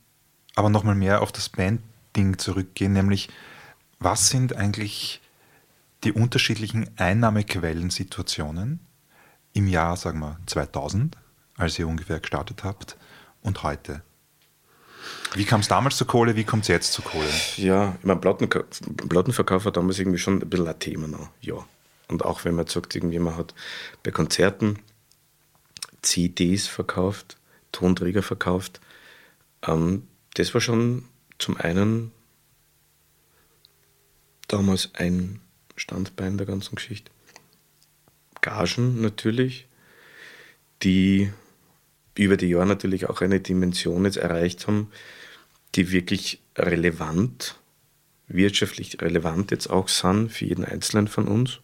[0.56, 3.30] aber nochmal mehr auf das Band-Ding zurückgehen, nämlich
[4.04, 5.22] was sind eigentlich
[6.04, 8.80] die unterschiedlichen Einnahmequellensituationen
[9.54, 11.18] im Jahr, sagen wir, 2000,
[11.58, 12.98] als ihr ungefähr gestartet habt,
[13.42, 14.02] und heute?
[15.36, 17.30] Wie kam es damals zur Kohle, wie kommt es jetzt zur Kohle?
[17.58, 21.56] Ja, ich meine, Plattenverkauf war damals irgendwie schon ein bisschen ein Thema noch, ja.
[22.08, 23.54] Und auch wenn man sagt, irgendwie man hat
[24.04, 24.80] bei Konzerten
[26.02, 27.38] CDs verkauft,
[27.72, 28.82] Tonträger verkauft,
[29.66, 31.06] ähm, das war schon
[31.40, 32.12] zum einen
[34.54, 35.40] damals ein
[35.76, 37.12] Standbein der ganzen Geschichte.
[38.42, 39.68] Gagen natürlich,
[40.84, 41.32] die
[42.16, 44.92] über die Jahre natürlich auch eine Dimension jetzt erreicht haben,
[45.74, 47.56] die wirklich relevant,
[48.28, 51.60] wirtschaftlich relevant jetzt auch sind für jeden Einzelnen von uns.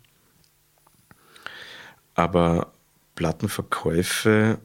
[2.16, 2.74] Aber
[3.14, 4.58] Plattenverkäufe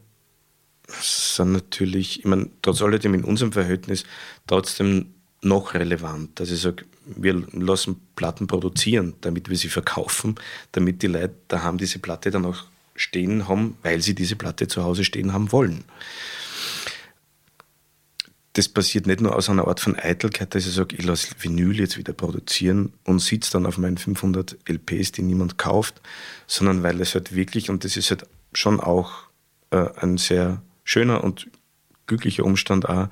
[0.88, 4.04] sind natürlich, ich meine, trotz alledem in unserem Verhältnis
[4.46, 6.40] trotzdem noch relevant.
[6.40, 10.36] Also ich sage, wir lassen Platten produzieren, damit wir sie verkaufen,
[10.72, 12.64] damit die Leute daheim diese Platte dann auch
[12.96, 15.84] stehen haben, weil sie diese Platte zu Hause stehen haben wollen.
[18.52, 21.80] Das passiert nicht nur aus einer Art von Eitelkeit, dass ich sage, ich lasse Vinyl
[21.80, 26.00] jetzt wieder produzieren und sitze dann auf meinen 500 LPs, die niemand kauft,
[26.46, 29.24] sondern weil es halt wirklich, und das ist halt schon auch
[29.70, 31.48] äh, ein sehr schöner und
[32.06, 33.08] glücklicher Umstand auch,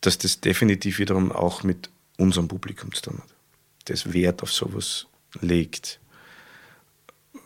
[0.00, 3.34] dass das definitiv wiederum auch mit unserem Publikum zu tun hat.
[3.86, 5.06] Das Wert auf sowas
[5.40, 6.00] legt.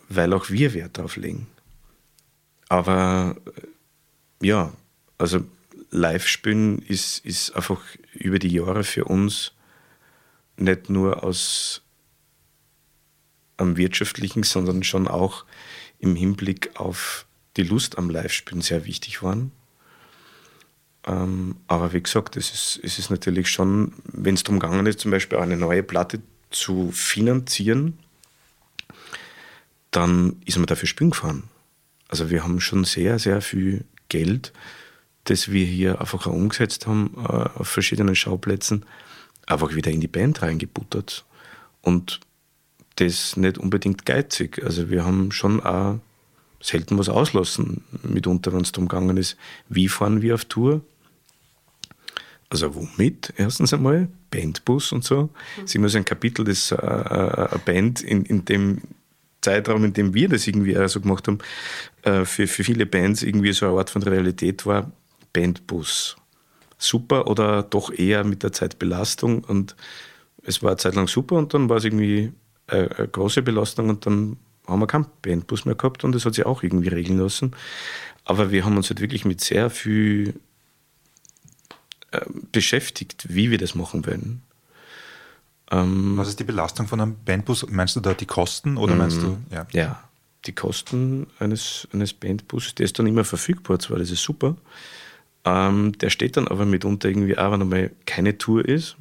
[0.09, 1.47] Weil auch wir Wert darauf legen.
[2.69, 4.73] Aber äh, ja,
[5.17, 5.45] also
[5.91, 7.81] Live-Spielen ist, ist einfach
[8.13, 9.53] über die Jahre für uns
[10.57, 11.83] nicht nur aus
[13.57, 15.45] am wirtschaftlichen, sondern schon auch
[15.99, 19.53] im Hinblick auf die Lust am Live-Spielen sehr wichtig waren.
[21.09, 25.01] Ähm, aber wie gesagt, es ist, es ist natürlich schon, wenn es darum gegangen ist,
[25.01, 27.99] zum Beispiel eine neue Platte zu finanzieren,
[29.91, 31.45] dann ist man dafür spielen gefahren.
[32.09, 34.53] Also wir haben schon sehr, sehr viel Geld
[35.29, 38.85] das wir hier einfach auch umgesetzt haben äh, auf verschiedenen Schauplätzen,
[39.47, 41.25] einfach wieder in die Band reingebuttert.
[41.83, 42.21] Und
[42.97, 44.63] das nicht unbedingt geizig.
[44.65, 45.99] Also wir haben schon auch
[46.61, 49.37] selten was auslassen, mitunter, wenn es darum gegangen ist,
[49.69, 50.81] wie fahren wir auf Tour.
[52.51, 53.33] Also womit?
[53.37, 55.25] Erstens einmal Bandbus und so.
[55.25, 55.31] Mhm.
[55.57, 58.81] Das ist immer so ein Kapitel, das äh, äh, eine Band in, in dem
[59.41, 61.39] Zeitraum, in dem wir das irgendwie auch so gemacht haben,
[62.03, 64.91] äh, für, für viele Bands irgendwie so eine Art von Realität war,
[65.33, 66.17] Bandbus.
[66.79, 69.77] Super oder doch eher mit der Zeit Belastung und
[70.43, 72.33] es war eine Zeit lang super und dann war es irgendwie
[72.67, 74.37] eine, eine große Belastung und dann
[74.67, 77.53] haben wir keinen Bandbus mehr gehabt und das hat sich auch irgendwie regeln lassen.
[78.25, 80.35] Aber wir haben uns halt wirklich mit sehr viel
[82.11, 82.21] äh,
[82.53, 84.43] beschäftigt, wie wir das machen wollen.
[85.71, 87.67] Ähm, Was ist die Belastung von einem Bandbus?
[87.69, 89.39] Meinst du da die Kosten oder meinst du?
[89.51, 90.09] Ja, ja
[90.47, 94.57] die Kosten eines, eines Bandbus, der ist dann immer verfügbar, zwar das ist super.
[95.45, 98.97] Ähm, der steht dann aber mitunter irgendwie auch, wenn einmal keine Tour ist.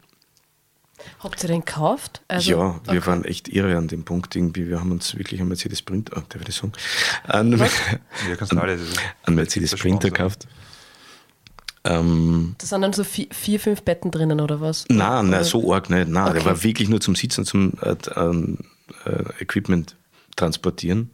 [1.19, 2.21] Habt ihr den gekauft?
[2.27, 3.07] Also, ja, wir okay.
[3.07, 4.67] waren echt irre an dem Punkt irgendwie.
[4.67, 6.73] Wir haben uns wirklich einen Mercedes Sprinter, oh, darf ich das sagen?
[7.27, 7.67] An, ja,
[8.49, 8.79] an,
[9.23, 10.47] an Mercedes Sprinter gekauft.
[11.87, 14.85] Ähm, da sind dann so vier, vier, fünf Betten drinnen oder was?
[14.89, 16.09] Nein, nein so arg nicht.
[16.09, 16.33] Nein, okay.
[16.33, 17.95] der war wirklich nur zum Sitzen, zum äh,
[19.05, 19.95] äh, Equipment
[20.35, 21.11] transportieren.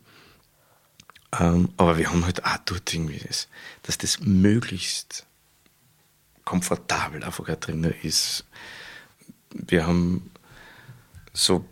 [1.39, 3.47] Ähm, aber wir haben halt auch dort irgendwie das,
[3.83, 5.25] dass das möglichst
[6.43, 8.45] komfortabel einfach drin ist.
[9.51, 10.31] Wir haben
[11.33, 11.65] so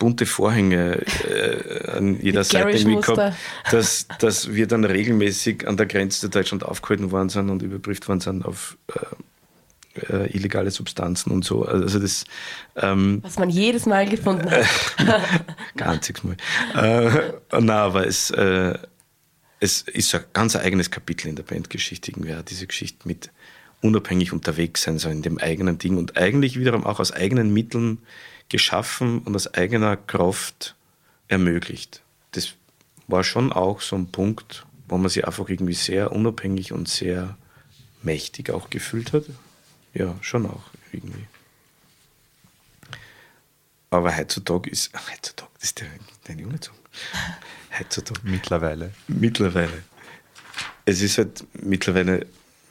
[0.00, 3.36] bunte Vorhänge äh, an jeder Seite irgendwie gehabt,
[3.70, 8.08] dass, dass wir dann regelmäßig an der Grenze zu Deutschland aufgehalten worden sind und überprüft
[8.08, 11.64] worden sind auf äh, äh, illegale Substanzen und so.
[11.64, 12.24] Also das,
[12.76, 14.66] ähm, Was man jedes Mal gefunden hat.
[15.76, 16.36] Gar einziges Mal.
[16.74, 18.78] Äh, na, aber es, äh,
[19.60, 23.30] es ist ein ganz eigenes Kapitel in der Bandgeschichte, irgendwie diese Geschichte mit
[23.82, 27.98] unabhängig unterwegs sein, so in dem eigenen Ding und eigentlich wiederum auch aus eigenen Mitteln
[28.50, 30.74] geschaffen und aus eigener Kraft
[31.28, 32.02] ermöglicht.
[32.32, 32.54] Das
[33.06, 37.36] war schon auch so ein Punkt, wo man sich einfach irgendwie sehr unabhängig und sehr
[38.02, 39.24] mächtig auch gefühlt hat.
[39.94, 41.26] Ja, schon auch irgendwie.
[43.90, 45.88] Aber heutzutage ist, heutzutage, das ist der,
[46.28, 46.74] der Unizung.
[47.78, 48.20] Heutzutage.
[48.24, 48.92] Mittlerweile.
[49.06, 49.84] Mittlerweile.
[50.84, 52.26] Es ist halt mittlerweile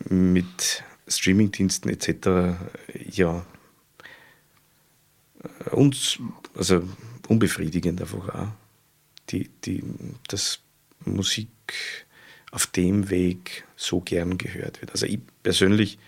[0.10, 2.58] mit Streamingdiensten etc.
[3.10, 3.46] ja
[5.72, 6.20] uns,
[6.56, 6.88] also
[7.28, 8.48] unbefriedigend einfach auch,
[9.30, 9.84] die, die,
[10.28, 10.60] dass
[11.06, 11.50] Musik
[12.52, 14.92] auf dem Weg so gern gehört wird.
[14.92, 16.00] Also ich persönlich,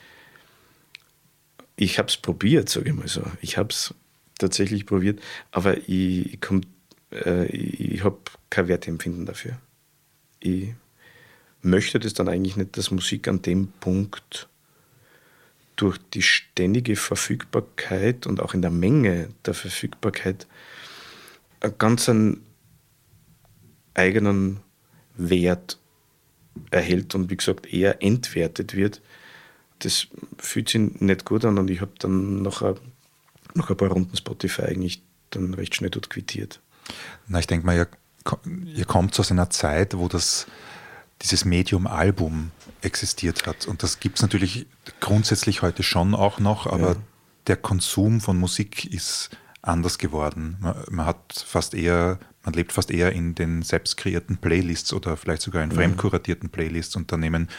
[1.75, 3.23] ich habe es probiert, sage ich mal so.
[3.41, 3.93] Ich habe es
[4.39, 5.21] tatsächlich probiert,
[5.51, 6.39] aber ich, ich,
[7.11, 8.17] äh, ich habe
[8.49, 9.57] kein Wertempfinden dafür.
[10.39, 10.73] Ich
[11.61, 14.49] möchte das dann eigentlich nicht, dass Musik an dem Punkt
[15.81, 20.45] durch die ständige Verfügbarkeit und auch in der Menge der Verfügbarkeit
[21.59, 22.45] einen ganz einen
[23.95, 24.59] eigenen
[25.15, 25.79] Wert
[26.69, 29.01] erhält und wie gesagt eher entwertet wird.
[29.79, 30.07] Das
[30.37, 32.75] fühlt sich nicht gut an und ich habe dann nach ein,
[33.55, 35.01] nach ein paar Runden Spotify eigentlich
[35.31, 36.61] dann recht schnell dort quittiert.
[37.27, 37.87] Na, ich denke mal, ihr,
[38.65, 40.45] ihr kommt aus einer Zeit, wo das
[41.21, 42.51] dieses Medium-Album
[42.81, 43.67] existiert hat.
[43.67, 44.65] Und das gibt es natürlich
[44.99, 46.95] grundsätzlich heute schon auch noch, aber ja.
[47.47, 49.29] der Konsum von Musik ist
[49.61, 50.57] anders geworden.
[50.59, 55.15] Man, man, hat fast eher, man lebt fast eher in den selbst kreierten Playlists oder
[55.15, 55.75] vielleicht sogar in mhm.
[55.75, 57.49] fremdkuratierten Playlists und da nehmen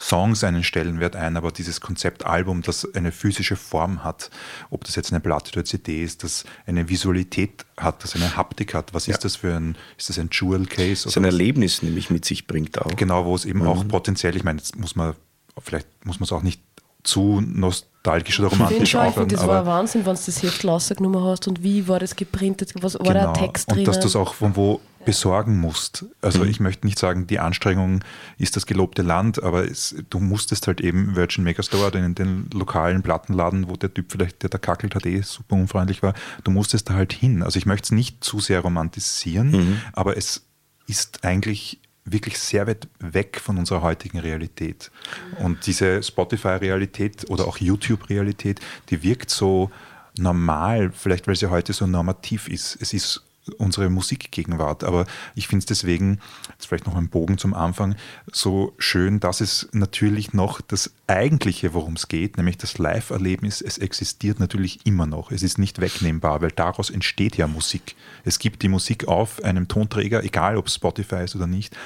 [0.00, 4.30] Songs einen Stellenwert ein, aber dieses Konzept Album, das eine physische Form hat,
[4.70, 8.74] ob das jetzt eine Platte oder CD ist, das eine Visualität hat, das eine Haptik
[8.74, 9.14] hat, was ja.
[9.14, 11.04] ist das für ein, ist das ein Jewel Case?
[11.04, 12.96] Das ist ein Erlebnis nämlich mit sich bringt auch.
[12.96, 13.68] Genau, wo es eben mhm.
[13.68, 15.14] auch potenziell, ich meine, jetzt muss man,
[15.60, 16.62] vielleicht muss man es auch nicht
[17.04, 21.46] zu nostalgisch oder romantisch ich finde, Das war Wahnsinn, wenn du das Heft rausgenommen hast
[21.48, 23.32] und wie war das geprintet, was war genau.
[23.32, 23.80] der Text drin?
[23.80, 26.04] Und dass du es auch von wo besorgen musst.
[26.20, 26.50] Also mhm.
[26.50, 28.04] ich möchte nicht sagen, die Anstrengung
[28.38, 32.48] ist das gelobte Land, aber es, du musstest halt eben Virgin Megastore oder in den
[32.52, 36.50] lokalen Plattenladen, wo der Typ vielleicht, der da kackelt hat, eh super unfreundlich war, du
[36.50, 37.42] musstest da halt hin.
[37.42, 39.80] Also ich möchte es nicht zu sehr romantisieren, mhm.
[39.92, 40.46] aber es
[40.86, 44.90] ist eigentlich wirklich sehr weit weg von unserer heutigen Realität.
[45.38, 49.70] Und diese Spotify-Realität oder auch YouTube-Realität, die wirkt so
[50.18, 52.76] normal, vielleicht weil sie heute so normativ ist.
[52.80, 53.22] Es ist
[53.58, 54.84] unsere Musikgegenwart.
[54.84, 56.20] Aber ich finde es deswegen,
[56.50, 57.96] jetzt vielleicht noch ein Bogen zum Anfang,
[58.30, 63.78] so schön, dass es natürlich noch das Eigentliche, worum es geht, nämlich das Live-Erlebnis, es
[63.78, 65.30] existiert natürlich immer noch.
[65.30, 67.96] Es ist nicht wegnehmbar, weil daraus entsteht ja Musik.
[68.24, 71.76] Es gibt die Musik auf einem Tonträger, egal ob Spotify ist oder nicht,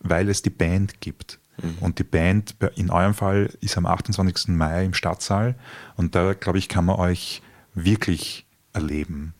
[0.00, 1.38] weil es die Band gibt.
[1.62, 1.78] Mhm.
[1.80, 4.48] Und die Band in eurem Fall ist am 28.
[4.48, 5.54] Mai im Stadtsaal
[5.96, 7.42] und da, glaube ich, kann man euch
[7.74, 9.34] wirklich erleben.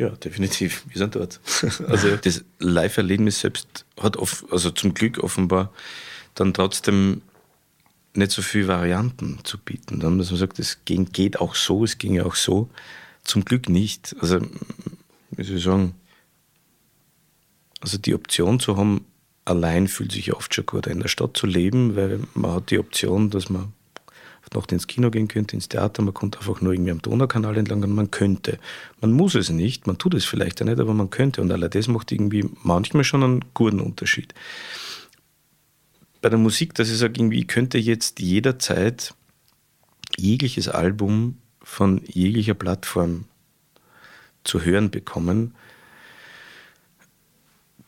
[0.00, 0.84] Ja, definitiv.
[0.88, 1.40] Wir sind dort.
[1.86, 5.74] Also das Live-Erlebnis selbst hat oft, also zum Glück offenbar
[6.34, 7.20] dann trotzdem
[8.14, 10.00] nicht so viele Varianten zu bieten.
[10.00, 12.70] Dann, dass man sagt, es geht auch so, es ging ja auch so.
[13.24, 14.16] Zum Glück nicht.
[14.20, 14.40] Also,
[15.32, 15.94] wie soll ich sagen,
[17.82, 19.04] also die Option zu haben,
[19.44, 22.78] allein fühlt sich oft schon gut in der Stadt zu leben, weil man hat die
[22.78, 23.74] Option, dass man
[24.54, 27.82] noch ins Kino gehen könnte, ins Theater, man kommt einfach nur irgendwie am Donaukanal entlang
[27.82, 28.58] und man könnte.
[29.00, 31.40] Man muss es nicht, man tut es vielleicht ja nicht, aber man könnte.
[31.40, 34.34] Und allein das macht irgendwie manchmal schon einen guten Unterschied.
[36.20, 39.14] Bei der Musik, dass ich sage, irgendwie, könnte jetzt jederzeit
[40.16, 43.24] jegliches Album von jeglicher Plattform
[44.44, 45.54] zu hören bekommen.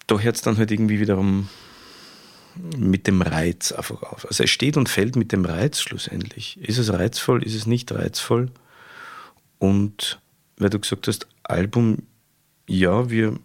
[0.07, 1.49] Da hört es dann halt irgendwie wiederum
[2.77, 4.27] mit dem Reiz einfach auf.
[4.27, 6.59] Also es steht und fällt mit dem Reiz schlussendlich.
[6.61, 8.51] Ist es reizvoll, ist es nicht reizvoll?
[9.59, 10.21] Und
[10.57, 12.03] weil du gesagt hast, Album,
[12.67, 13.39] ja, wir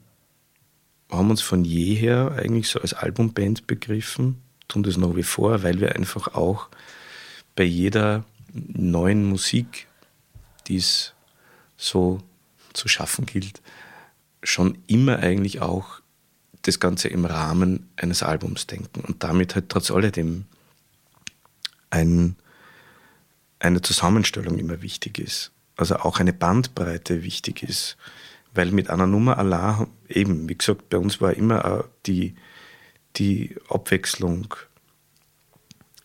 [1.10, 5.80] haben uns von jeher eigentlich so als Albumband begriffen, tun das nach wie vor, weil
[5.80, 6.70] wir einfach auch
[7.56, 9.88] bei jeder neuen Musik,
[10.68, 11.14] die es
[11.78, 12.22] so
[12.74, 13.62] zu schaffen gilt,
[14.44, 16.02] schon immer eigentlich auch
[16.64, 20.46] das Ganze im Rahmen eines Albums denken und damit halt trotz alledem
[21.90, 22.36] ein,
[23.60, 25.52] eine Zusammenstellung immer wichtig ist.
[25.76, 27.98] Also auch eine Bandbreite wichtig ist.
[28.54, 32.36] Weil mit einer Nummer allein, eben, wie gesagt, bei uns war immer die,
[33.16, 34.56] die Abwechslung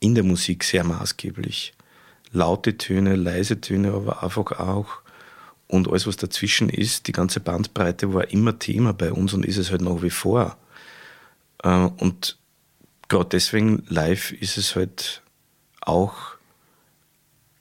[0.00, 1.74] in der Musik sehr maßgeblich.
[2.32, 5.01] Laute Töne, leise Töne, aber einfach auch
[5.72, 9.56] und alles, was dazwischen ist, die ganze Bandbreite war immer Thema bei uns und ist
[9.56, 10.58] es halt nach wie vor.
[11.62, 12.36] Äh, und
[13.08, 15.22] gerade deswegen live ist es halt
[15.80, 16.36] auch,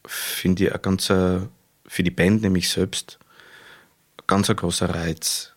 [0.06, 1.48] finde ich, ein ganzer,
[1.86, 3.18] für die Band nämlich selbst,
[4.18, 5.54] ein ganz ein großer Reiz,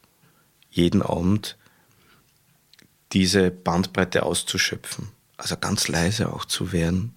[0.70, 1.58] jeden Abend
[3.10, 5.08] diese Bandbreite auszuschöpfen.
[5.38, 7.14] Also ganz leise auch zu werden.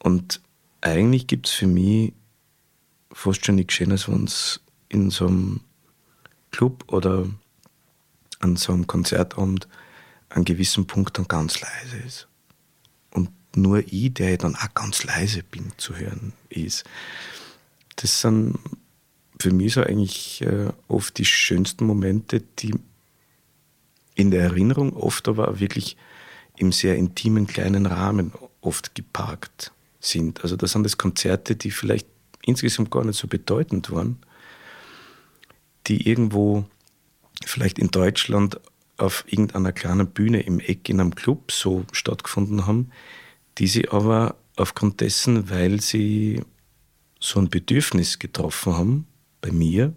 [0.00, 0.40] Und
[0.80, 2.14] eigentlich gibt es für mich
[3.12, 5.60] fast schon nichts Schönes, wenn es in so einem
[6.50, 7.26] Club oder
[8.40, 9.68] an so einem Konzertabend
[10.28, 12.28] an gewissen Punkt dann ganz leise ist.
[13.10, 16.84] Und nur ich, der dann auch ganz leise bin, zu hören ist.
[17.96, 18.58] Das sind
[19.40, 22.74] für mich so eigentlich äh, oft die schönsten Momente, die
[24.14, 25.96] in der Erinnerung oft aber auch wirklich
[26.56, 30.42] im sehr intimen kleinen Rahmen oft geparkt sind.
[30.42, 32.06] Also das sind das Konzerte, die vielleicht
[32.44, 34.18] insgesamt gar nicht so bedeutend waren,
[35.86, 36.64] die irgendwo
[37.44, 38.60] vielleicht in Deutschland
[38.96, 42.90] auf irgendeiner kleinen Bühne im Eck in einem Club so stattgefunden haben,
[43.58, 46.42] die sie aber aufgrund dessen, weil sie
[47.18, 49.06] so ein Bedürfnis getroffen haben,
[49.40, 49.94] bei mir,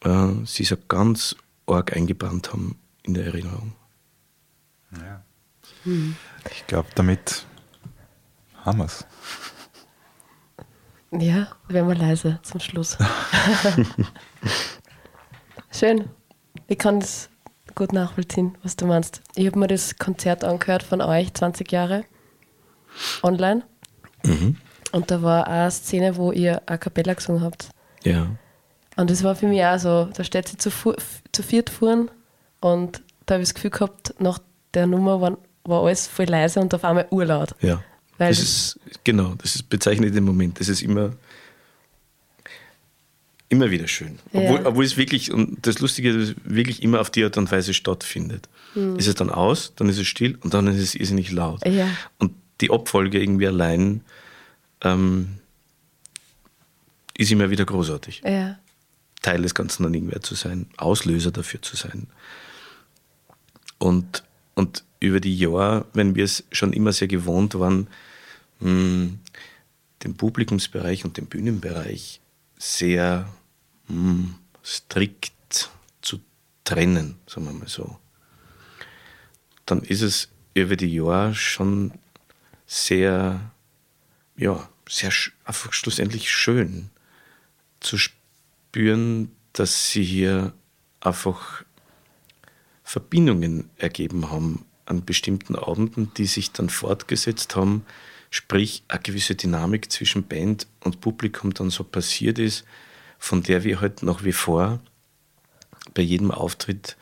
[0.00, 3.72] äh, sie so ganz arg eingebrannt haben in der Erinnerung.
[4.92, 5.22] Ja.
[5.84, 6.16] Hm.
[6.50, 7.46] Ich glaube, damit
[8.64, 9.06] haben wir es.
[11.18, 12.98] Ja, werden wir leise zum Schluss.
[15.70, 16.08] Schön.
[16.66, 17.28] Ich kann das
[17.74, 19.22] gut nachvollziehen, was du meinst.
[19.34, 22.04] Ich habe mir das Konzert angehört von euch, 20 Jahre,
[23.22, 23.62] online.
[24.24, 24.56] Mhm.
[24.92, 27.68] Und da war eine Szene, wo ihr A Cappella gesungen habt.
[28.02, 28.28] Ja.
[28.96, 32.10] Und das war für mich auch so, da steht sie zu, zu viert fuhren
[32.60, 34.38] und da habe ich das Gefühl gehabt, nach
[34.72, 37.54] der Nummer war, war alles voll leise und auf einmal urlaut.
[37.60, 37.82] Ja.
[38.18, 40.60] Das ist, genau, das ist bezeichnet im Moment.
[40.60, 41.12] Das ist immer,
[43.48, 44.18] immer wieder schön.
[44.32, 44.66] Obwohl, ja.
[44.66, 48.48] obwohl es wirklich, und das Lustige ist, wirklich immer auf die Art und Weise stattfindet.
[48.74, 48.96] Mhm.
[48.96, 51.66] Ist es dann aus, dann ist es still und dann ist es irrsinnig laut.
[51.66, 51.88] Ja.
[52.18, 54.02] Und die Abfolge irgendwie allein
[54.82, 55.38] ähm,
[57.16, 58.22] ist immer wieder großartig.
[58.24, 58.58] Ja.
[59.22, 62.08] Teil des Ganzen dann irgendwer zu sein, Auslöser dafür zu sein.
[63.78, 67.88] Und, und über die Jahre, wenn wir es schon immer sehr gewohnt waren,
[68.60, 69.20] hm,
[70.02, 72.20] den Publikumsbereich und den Bühnenbereich
[72.56, 73.28] sehr
[73.86, 74.34] hm,
[74.64, 76.20] strikt zu
[76.64, 77.98] trennen, sagen wir mal so,
[79.66, 81.92] dann ist es über die Jahre schon
[82.66, 83.52] sehr,
[84.36, 85.12] ja, sehr
[85.44, 86.90] einfach schlussendlich schön
[87.80, 90.54] zu spüren, dass sie hier
[91.00, 91.64] einfach
[92.82, 97.84] Verbindungen ergeben haben an bestimmten Abenden, die sich dann fortgesetzt haben,
[98.30, 102.64] sprich eine gewisse Dynamik zwischen Band und Publikum dann so passiert ist,
[103.18, 104.80] von der wir halt nach wie vor
[105.94, 106.96] bei jedem Auftritt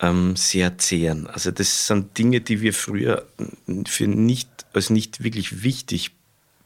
[0.00, 1.26] ähm, sehr zehren.
[1.26, 3.26] Also das sind Dinge, die wir früher
[3.86, 6.12] für nicht, als nicht wirklich wichtig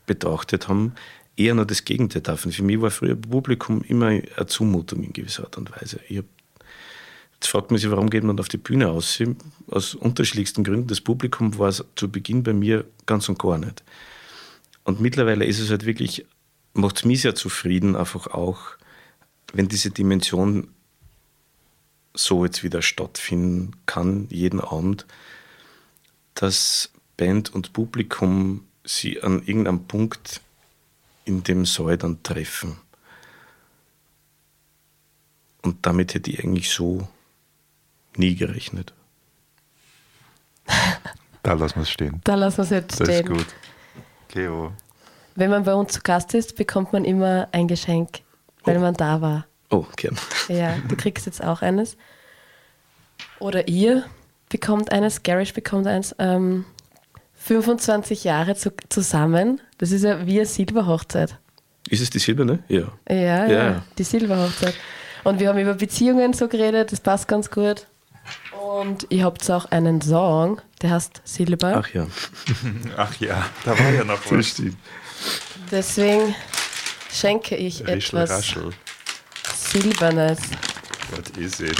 [0.07, 0.95] betrachtet haben,
[1.37, 2.53] eher nur das Gegenteil davon.
[2.53, 6.01] Für mich war früher Publikum immer eine Zumutung in gewisser Art und Weise.
[6.11, 6.25] Hab,
[7.45, 9.23] jetzt fragt man sich, warum geht man auf die Bühne aus?
[9.69, 10.89] Aus unterschiedlichsten Gründen.
[10.89, 13.85] Das Publikum war es zu Beginn bei mir ganz und gar nicht.
[14.83, 16.25] Und mittlerweile ist es halt wirklich,
[16.73, 18.61] macht es mich sehr zufrieden, einfach auch,
[19.53, 20.69] wenn diese Dimension
[22.15, 25.05] so jetzt wieder stattfinden kann, jeden Abend,
[26.35, 30.41] dass Band und Publikum sie an irgendeinem Punkt
[31.27, 32.77] in dem Saal dann treffen.
[35.61, 37.09] Und damit hätte ich eigentlich so
[38.19, 38.93] nie gerechnet.
[41.43, 42.21] Da lassen wir es stehen.
[42.25, 43.27] Da lassen wir es jetzt Das stehen.
[43.27, 43.47] ist gut.
[44.29, 44.73] Cleo.
[45.35, 48.21] Wenn man bei uns zu Gast ist, bekommt man immer ein Geschenk,
[48.65, 49.47] weil man da war.
[49.71, 50.17] Oh, gern.
[50.49, 51.97] Ja, du kriegst jetzt auch eines.
[53.41, 54.05] Oder ihr
[54.49, 56.15] bekommt eines, Garish bekommt eins.
[56.19, 56.65] Ähm,
[57.35, 59.61] 25 Jahre zu, zusammen.
[59.79, 61.39] Das ist ja wie eine Silberhochzeit.
[61.91, 62.61] Ist es die silberne?
[62.69, 62.93] Ja.
[63.09, 63.85] Ja, ja, Ja.
[63.99, 64.75] die Silberhochzeit.
[65.25, 67.87] Und wir haben über Beziehungen so geredet, das passt ganz gut.
[68.65, 71.83] Und ihr habt auch einen Song, der heißt Silber.
[71.85, 72.07] Ach ja.
[72.97, 74.77] Ach ja, da war ja noch was.
[75.71, 76.35] Deswegen
[77.13, 78.71] schenke ich Rischel, etwas raschel.
[79.55, 80.39] Silbernes,
[81.11, 81.77] What is it?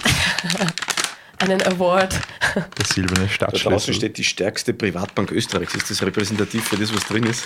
[1.39, 2.21] einen Award.
[2.55, 3.95] Der silberne Da draußen Stadtschlüssel.
[3.95, 5.75] steht die stärkste Privatbank Österreichs.
[5.75, 7.45] Ist das repräsentativ für das, was drin ist?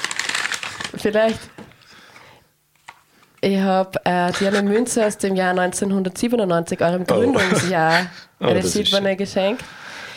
[0.96, 1.38] Vielleicht.
[3.40, 8.06] Ich habe äh, dir eine Münze aus dem Jahr 1997, eurem Gründungsjahr,
[8.40, 9.64] Oh, eine das ist silberne geschenkt.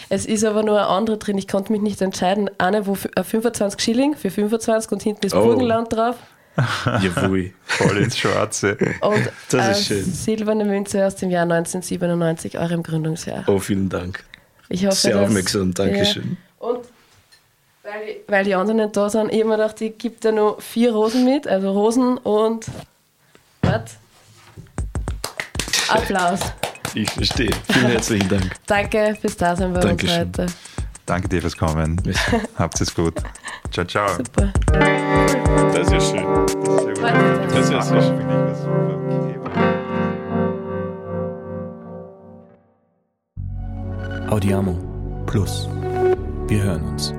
[0.09, 2.49] Es ist aber nur eine andere drin, ich konnte mich nicht entscheiden.
[2.57, 5.43] Eine, wo f- äh, 25 Schilling für 25 und hinten ist Oh.
[5.43, 6.15] Burgenland drauf.
[6.85, 7.53] Jawohl.
[7.63, 8.77] Voll ins Schwarze.
[9.01, 10.03] Und Das eine ist schön.
[10.03, 13.45] silberne Münze aus dem Jahr 1997, eurem Gründungsjahr.
[13.47, 14.23] Oh, vielen Dank.
[14.67, 16.37] Ich hoffe, Sehr dass- aufmerksam, Dankeschön.
[16.59, 16.67] Ja.
[16.67, 16.79] Und
[17.83, 20.31] weil die, weil die anderen nicht da sind, ich habe mir gedacht, ich gebe da
[20.31, 22.65] nur vier Rosen mit, also Rosen und
[23.63, 23.97] was?
[25.89, 26.39] Applaus.
[26.93, 27.51] Ich verstehe.
[27.71, 28.51] Vielen herzlichen Dank.
[28.65, 30.27] Danke fürs Dasein bei Dankeschön.
[30.27, 30.53] uns heute.
[31.05, 32.01] Danke dir fürs Kommen.
[32.57, 33.15] Habt es gut.
[33.71, 34.07] Ciao, ciao.
[34.15, 34.51] Super.
[35.73, 36.25] Das ist ja schön.
[37.49, 38.17] Das ist ja sehr schön.
[38.17, 38.81] Finde ich das super.
[44.29, 44.77] Audiamo
[45.25, 45.67] Plus.
[46.47, 47.13] Wir hören uns.